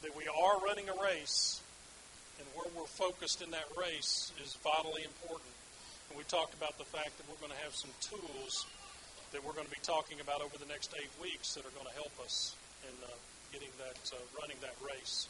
that 0.02 0.16
we 0.16 0.28
are 0.28 0.60
running 0.64 0.88
a 0.88 0.96
race, 1.04 1.62
and 2.38 2.48
where 2.56 2.68
we're 2.76 2.88
focused 2.88 3.42
in 3.42 3.52
that 3.52 3.68
race 3.76 4.32
is 4.44 4.56
vitally 4.64 5.04
important. 5.04 5.52
And 6.10 6.18
we 6.18 6.26
talked 6.26 6.58
about 6.58 6.78
the 6.78 6.90
fact 6.90 7.14
that 7.22 7.26
we're 7.30 7.38
going 7.38 7.54
to 7.54 7.62
have 7.64 7.78
some 7.78 7.94
tools 8.02 8.66
that 9.32 9.46
we're 9.46 9.54
going 9.54 9.70
to 9.70 9.74
be 9.74 9.84
talking 9.86 10.18
about 10.20 10.42
over 10.42 10.58
the 10.58 10.66
next 10.66 10.90
eight 10.98 11.14
weeks 11.22 11.54
that 11.54 11.62
are 11.62 11.76
going 11.78 11.86
to 11.86 11.94
help 11.94 12.14
us 12.26 12.58
in 12.82 12.96
uh, 13.06 13.14
getting 13.54 13.70
that, 13.78 14.02
uh, 14.10 14.18
running 14.42 14.58
that 14.66 14.74
race, 14.82 15.30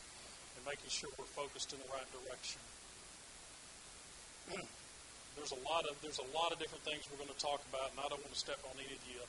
and 0.56 0.64
making 0.64 0.88
sure 0.88 1.12
we're 1.20 1.28
focused 1.36 1.76
in 1.76 1.80
the 1.84 1.90
right 1.92 2.08
direction. 2.16 2.64
there's 5.36 5.52
a 5.52 5.62
lot 5.68 5.84
of 5.84 6.00
there's 6.00 6.24
a 6.24 6.30
lot 6.32 6.56
of 6.56 6.58
different 6.64 6.84
things 6.88 7.04
we're 7.12 7.20
going 7.20 7.32
to 7.32 7.44
talk 7.44 7.60
about, 7.72 7.92
and 7.92 8.00
I 8.00 8.08
don't 8.08 8.24
want 8.24 8.32
to 8.32 8.40
step 8.40 8.60
on 8.64 8.76
any 8.80 8.96
of 8.96 9.02
the 9.04 9.20
uh, 9.20 9.28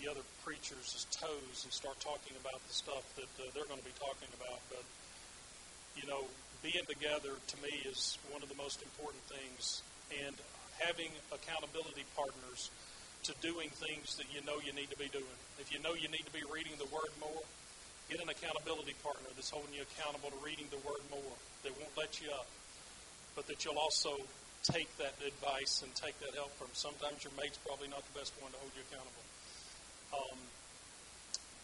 the 0.00 0.06
other 0.06 0.24
preachers' 0.46 1.06
toes 1.10 1.66
and 1.66 1.70
start 1.70 1.98
talking 1.98 2.34
about 2.38 2.58
the 2.66 2.74
stuff 2.74 3.02
that 3.18 3.30
uh, 3.42 3.50
they're 3.54 3.66
going 3.66 3.82
to 3.82 3.86
be 3.86 3.94
talking 3.98 4.30
about. 4.38 4.62
But 4.70 4.86
you 5.98 6.06
know, 6.06 6.30
being 6.62 6.86
together 6.86 7.34
to 7.34 7.56
me 7.58 7.74
is 7.90 8.18
one 8.30 8.42
of 8.42 8.48
the 8.48 8.58
most 8.58 8.82
important 8.86 9.22
things, 9.26 9.82
and 10.14 10.34
having 10.80 11.10
accountability 11.32 12.04
partners 12.16 12.70
to 13.24 13.32
doing 13.38 13.70
things 13.78 14.18
that 14.18 14.26
you 14.34 14.42
know 14.42 14.58
you 14.64 14.74
need 14.74 14.90
to 14.90 14.98
be 14.98 15.06
doing. 15.14 15.38
If 15.62 15.70
you 15.70 15.78
know 15.78 15.94
you 15.94 16.10
need 16.10 16.26
to 16.26 16.34
be 16.34 16.42
reading 16.50 16.74
the 16.78 16.90
Word 16.90 17.12
more, 17.22 17.42
get 18.10 18.18
an 18.18 18.28
accountability 18.28 18.98
partner 19.02 19.30
that's 19.38 19.50
holding 19.50 19.70
you 19.74 19.86
accountable 19.86 20.34
to 20.34 20.40
reading 20.42 20.66
the 20.74 20.82
Word 20.82 21.02
more, 21.10 21.34
that 21.62 21.70
won't 21.78 21.94
let 21.94 22.18
you 22.18 22.34
up, 22.34 22.50
but 23.38 23.46
that 23.46 23.62
you'll 23.62 23.78
also 23.78 24.18
take 24.66 24.90
that 24.98 25.14
advice 25.22 25.82
and 25.82 25.90
take 25.94 26.18
that 26.18 26.34
help 26.34 26.50
from. 26.58 26.66
Sometimes 26.74 27.22
your 27.22 27.34
mate's 27.38 27.58
probably 27.62 27.90
not 27.90 28.02
the 28.10 28.14
best 28.18 28.34
one 28.42 28.50
to 28.50 28.58
hold 28.58 28.74
you 28.74 28.82
accountable. 28.90 29.26
Um, 30.14 30.38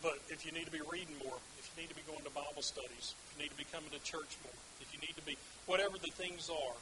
but 0.03 0.19
if 0.31 0.47
you 0.47 0.55
need 0.55 0.67
to 0.67 0.75
be 0.75 0.83
reading 0.87 1.15
more, 1.27 1.39
if 1.59 1.67
you 1.75 1.83
need 1.83 1.91
to 1.91 1.99
be 1.99 2.07
going 2.07 2.23
to 2.23 2.31
Bible 2.31 2.63
studies, 2.63 3.19
if 3.19 3.29
you 3.35 3.43
need 3.43 3.51
to 3.51 3.59
be 3.59 3.67
coming 3.75 3.91
to 3.91 3.99
church 4.07 4.39
more, 4.47 4.59
if 4.79 4.95
you 4.95 5.03
need 5.03 5.15
to 5.19 5.27
be, 5.27 5.35
whatever 5.67 5.99
the 5.99 6.11
things 6.15 6.47
are 6.51 6.79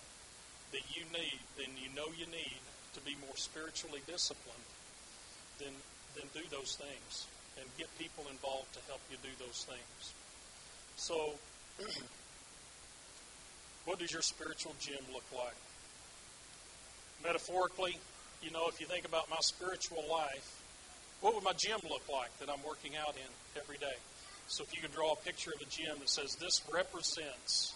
that 0.73 0.85
you 0.95 1.03
need, 1.13 1.41
then 1.57 1.71
you 1.77 1.89
know 1.95 2.07
you 2.17 2.27
need 2.27 2.61
to 2.95 3.01
be 3.01 3.17
more 3.27 3.37
spiritually 3.37 4.01
disciplined, 4.07 4.69
then, 5.59 5.73
then 6.17 6.27
do 6.35 6.43
those 6.51 6.77
things 6.77 7.27
and 7.59 7.65
get 7.79 7.87
people 7.99 8.25
involved 8.31 8.73
to 8.75 8.81
help 8.89 9.01
you 9.11 9.17
do 9.23 9.33
those 9.39 9.65
things. 9.65 10.15
So, 10.97 11.35
what 13.85 13.99
does 13.99 14.13
your 14.13 14.23
spiritual 14.23 14.75
gym 14.81 15.01
look 15.13 15.25
like? 15.37 15.57
metaphorically, 17.25 17.99
you 18.43 18.51
know, 18.51 18.69
if 18.69 18.81
you 18.81 18.87
think 18.87 19.07
about 19.07 19.29
my 19.31 19.37
spiritual 19.41 20.05
life, 20.11 20.63
what 21.21 21.35
would 21.35 21.45
my 21.45 21.53
gym 21.57 21.79
look 21.89 22.03
like 22.13 22.37
that 22.39 22.49
I'm 22.51 22.63
working 22.67 22.93
out 22.97 23.15
in 23.17 23.61
every 23.61 23.79
day? 23.79 23.97
So 24.49 24.63
if 24.63 24.75
you 24.75 24.81
could 24.81 24.93
draw 24.93 25.13
a 25.13 25.17
picture 25.17 25.51
of 25.55 25.61
a 25.61 25.71
gym 25.71 25.97
that 25.99 26.09
says, 26.09 26.37
This 26.37 26.63
represents 26.73 27.75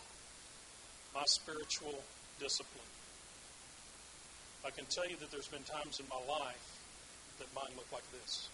my 1.14 1.22
spiritual 1.26 1.94
discipline. 2.38 2.79
I 4.64 4.70
can 4.70 4.84
tell 4.86 5.08
you 5.08 5.16
that 5.20 5.30
there's 5.30 5.48
been 5.48 5.64
times 5.64 6.00
in 6.00 6.06
my 6.08 6.20
life 6.28 6.78
that 7.38 7.48
mine 7.56 7.72
look 7.76 7.88
like 7.92 8.04
this. 8.12 8.48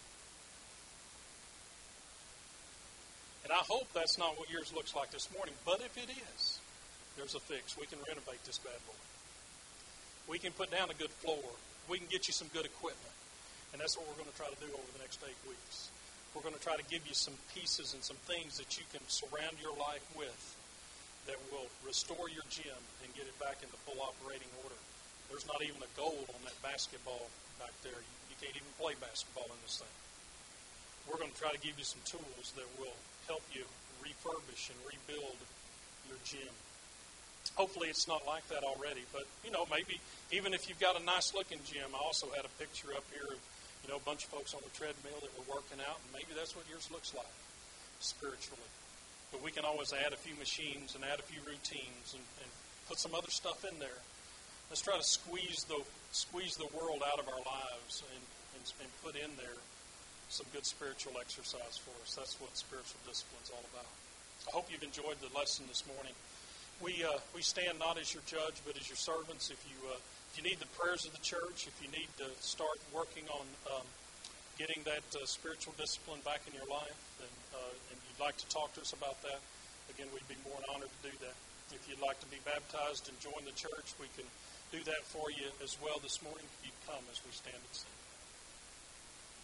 And 3.43 3.53
I 3.53 3.63
hope 3.63 3.87
that's 3.95 4.19
not 4.19 4.39
what 4.39 4.51
yours 4.51 4.75
looks 4.75 4.95
like 4.95 5.11
this 5.11 5.31
morning, 5.35 5.55
but 5.65 5.79
if 5.79 5.95
it 5.99 6.11
is, 6.11 6.59
there's 7.15 7.35
a 7.35 7.43
fix. 7.43 7.79
We 7.79 7.87
can 7.87 7.99
renovate 8.07 8.43
this 8.43 8.59
bad 8.59 8.79
boy. 8.87 8.99
We 10.27 10.39
can 10.39 10.51
put 10.51 10.71
down 10.71 10.91
a 10.91 10.99
good 10.99 11.15
floor. 11.23 11.47
We 11.87 11.99
can 11.99 12.11
get 12.11 12.27
you 12.27 12.35
some 12.35 12.51
good 12.51 12.67
equipment. 12.67 13.15
And 13.71 13.79
that's 13.79 13.95
what 13.95 14.07
we're 14.07 14.19
going 14.19 14.31
to 14.31 14.39
try 14.39 14.51
to 14.51 14.61
do 14.63 14.71
over 14.71 14.91
the 14.95 15.03
next 15.03 15.23
eight 15.23 15.39
weeks. 15.47 15.91
We're 16.35 16.43
going 16.43 16.59
to 16.59 16.63
try 16.63 16.75
to 16.75 16.87
give 16.91 17.07
you 17.07 17.15
some 17.15 17.35
pieces 17.55 17.95
and 17.95 18.03
some 18.03 18.19
things 18.27 18.59
that 18.59 18.79
you 18.79 18.85
can 18.91 19.03
surround 19.07 19.59
your 19.63 19.75
life 19.79 20.05
with 20.19 20.39
that 21.27 21.39
will 21.51 21.67
restore 21.87 22.31
your 22.31 22.47
gym 22.51 22.83
and 23.03 23.15
get 23.15 23.27
it 23.27 23.35
back 23.39 23.63
into 23.63 23.75
full 23.87 23.99
operating 24.03 24.51
order. 24.63 24.79
There's 25.29 25.47
not 25.47 25.63
even 25.63 25.81
a 25.83 25.93
goal 25.99 26.27
on 26.33 26.41
that 26.45 26.57
basketball 26.63 27.29
back 27.59 27.75
there. 27.83 27.99
You 28.31 28.37
can't 28.41 28.55
even 28.55 28.73
play 28.79 28.95
basketball 29.01 29.49
in 29.51 29.59
this 29.65 29.83
thing. 29.83 29.97
We're 31.07 31.19
going 31.19 31.31
to 31.33 31.41
try 31.41 31.55
to 31.55 31.63
give 31.63 31.79
you 31.79 31.87
some 31.87 32.03
tools 32.05 32.53
that 32.59 32.67
will 32.79 32.97
help 33.27 33.43
you 33.55 33.67
refurbish 34.03 34.71
and 34.71 34.79
rebuild 34.87 35.39
your 36.07 36.19
gym 36.23 36.55
hopefully 37.57 37.89
it's 37.89 38.07
not 38.07 38.27
like 38.27 38.47
that 38.49 38.63
already. 38.63 39.03
But 39.13 39.25
you 39.45 39.51
know, 39.51 39.67
maybe 39.71 40.01
even 40.31 40.55
if 40.55 40.69
you've 40.69 40.81
got 40.81 41.01
a 41.01 41.05
nice 41.05 41.35
looking 41.35 41.59
gym, 41.65 41.95
I 41.95 41.99
also 41.99 42.29
had 42.37 42.45
a 42.45 42.53
picture 42.61 42.93
up 42.97 43.05
here 43.11 43.27
of 43.27 43.41
you 43.83 43.89
know 43.89 43.97
a 43.97 44.05
bunch 44.05 44.25
of 44.25 44.31
folks 44.31 44.55
on 44.55 44.61
the 44.63 44.73
treadmill 44.77 45.19
that 45.23 45.33
were 45.35 45.49
working 45.49 45.81
out, 45.83 45.99
and 46.03 46.11
maybe 46.13 46.37
that's 46.37 46.55
what 46.55 46.69
yours 46.69 46.89
looks 46.93 47.15
like 47.17 47.37
spiritually. 47.99 48.71
But 49.33 49.43
we 49.43 49.51
can 49.51 49.65
always 49.65 49.93
add 49.93 50.13
a 50.13 50.21
few 50.21 50.37
machines 50.39 50.95
and 50.95 51.03
add 51.03 51.19
a 51.19 51.27
few 51.27 51.43
routines 51.43 52.15
and, 52.15 52.23
and 52.43 52.51
put 52.87 52.99
some 52.99 53.15
other 53.15 53.31
stuff 53.31 53.65
in 53.67 53.75
there. 53.79 54.01
Let's 54.71 54.83
try 54.83 54.97
to 54.97 55.05
squeeze 55.05 55.65
the 55.69 55.79
squeeze 56.13 56.57
the 56.57 56.71
world 56.75 57.03
out 57.07 57.21
of 57.21 57.29
our 57.29 57.43
lives 57.45 58.03
and, 58.09 58.25
and, 58.57 58.65
and 58.81 58.89
put 59.05 59.15
in 59.15 59.31
there 59.37 59.59
some 60.29 60.47
good 60.53 60.67
spiritual 60.67 61.15
exercise 61.21 61.77
for 61.79 61.95
us. 62.03 62.17
That's 62.17 62.41
what 62.41 62.51
spiritual 62.57 62.99
discipline 63.07 63.43
is 63.45 63.53
all 63.53 63.63
about. 63.71 63.87
I 64.49 64.51
hope 64.51 64.67
you've 64.71 64.83
enjoyed 64.83 65.21
the 65.23 65.31
lesson 65.37 65.67
this 65.69 65.85
morning 65.87 66.15
we 66.81 67.05
uh, 67.05 67.17
we 67.35 67.41
stand 67.41 67.79
not 67.79 67.99
as 67.99 68.13
your 68.13 68.23
judge, 68.27 68.61
but 68.67 68.77
as 68.77 68.89
your 68.89 69.01
servants. 69.01 69.51
If 69.51 69.61
you 69.65 69.77
uh, 69.89 69.97
if 69.97 70.37
you 70.37 70.45
need 70.45 70.61
the 70.61 70.69
prayers 70.77 71.07
of 71.07 71.13
the 71.13 71.25
church, 71.25 71.65
if 71.65 71.77
you 71.81 71.89
need 71.89 72.09
to 72.21 72.29
start 72.41 72.77
working 72.93 73.25
on 73.33 73.47
um, 73.73 73.87
getting 74.61 74.85
that 74.85 75.05
uh, 75.17 75.25
spiritual 75.25 75.73
discipline 75.81 76.21
back 76.25 76.45
in 76.45 76.53
your 76.53 76.69
life, 76.69 77.01
then, 77.21 77.33
uh, 77.57 77.93
and 77.93 77.97
you'd 77.97 78.21
like 78.21 78.37
to 78.37 78.49
talk 78.53 78.73
to 78.77 78.81
us 78.81 78.93
about 78.93 79.17
that, 79.25 79.41
again, 79.93 80.09
we'd 80.13 80.29
be 80.29 80.37
more 80.45 80.57
than 80.61 80.69
honored 80.73 80.93
to 80.93 81.03
do 81.09 81.15
that. 81.25 81.37
If 81.73 81.89
you'd 81.89 82.01
like 82.05 82.21
to 82.21 82.29
be 82.29 82.41
baptized 82.45 83.09
and 83.09 83.17
join 83.21 83.41
the 83.45 83.57
church, 83.57 83.97
we 83.97 84.09
can 84.17 84.29
do 84.77 84.85
that 84.85 85.05
for 85.05 85.31
you 85.31 85.49
as 85.65 85.79
well 85.83 85.97
this 86.03 86.23
morning. 86.23 86.45
if 86.61 86.67
You 86.67 86.73
come 86.87 87.01
as 87.11 87.21
we 87.25 87.33
stand 87.33 87.57
and 87.57 87.73
sing. 87.73 87.96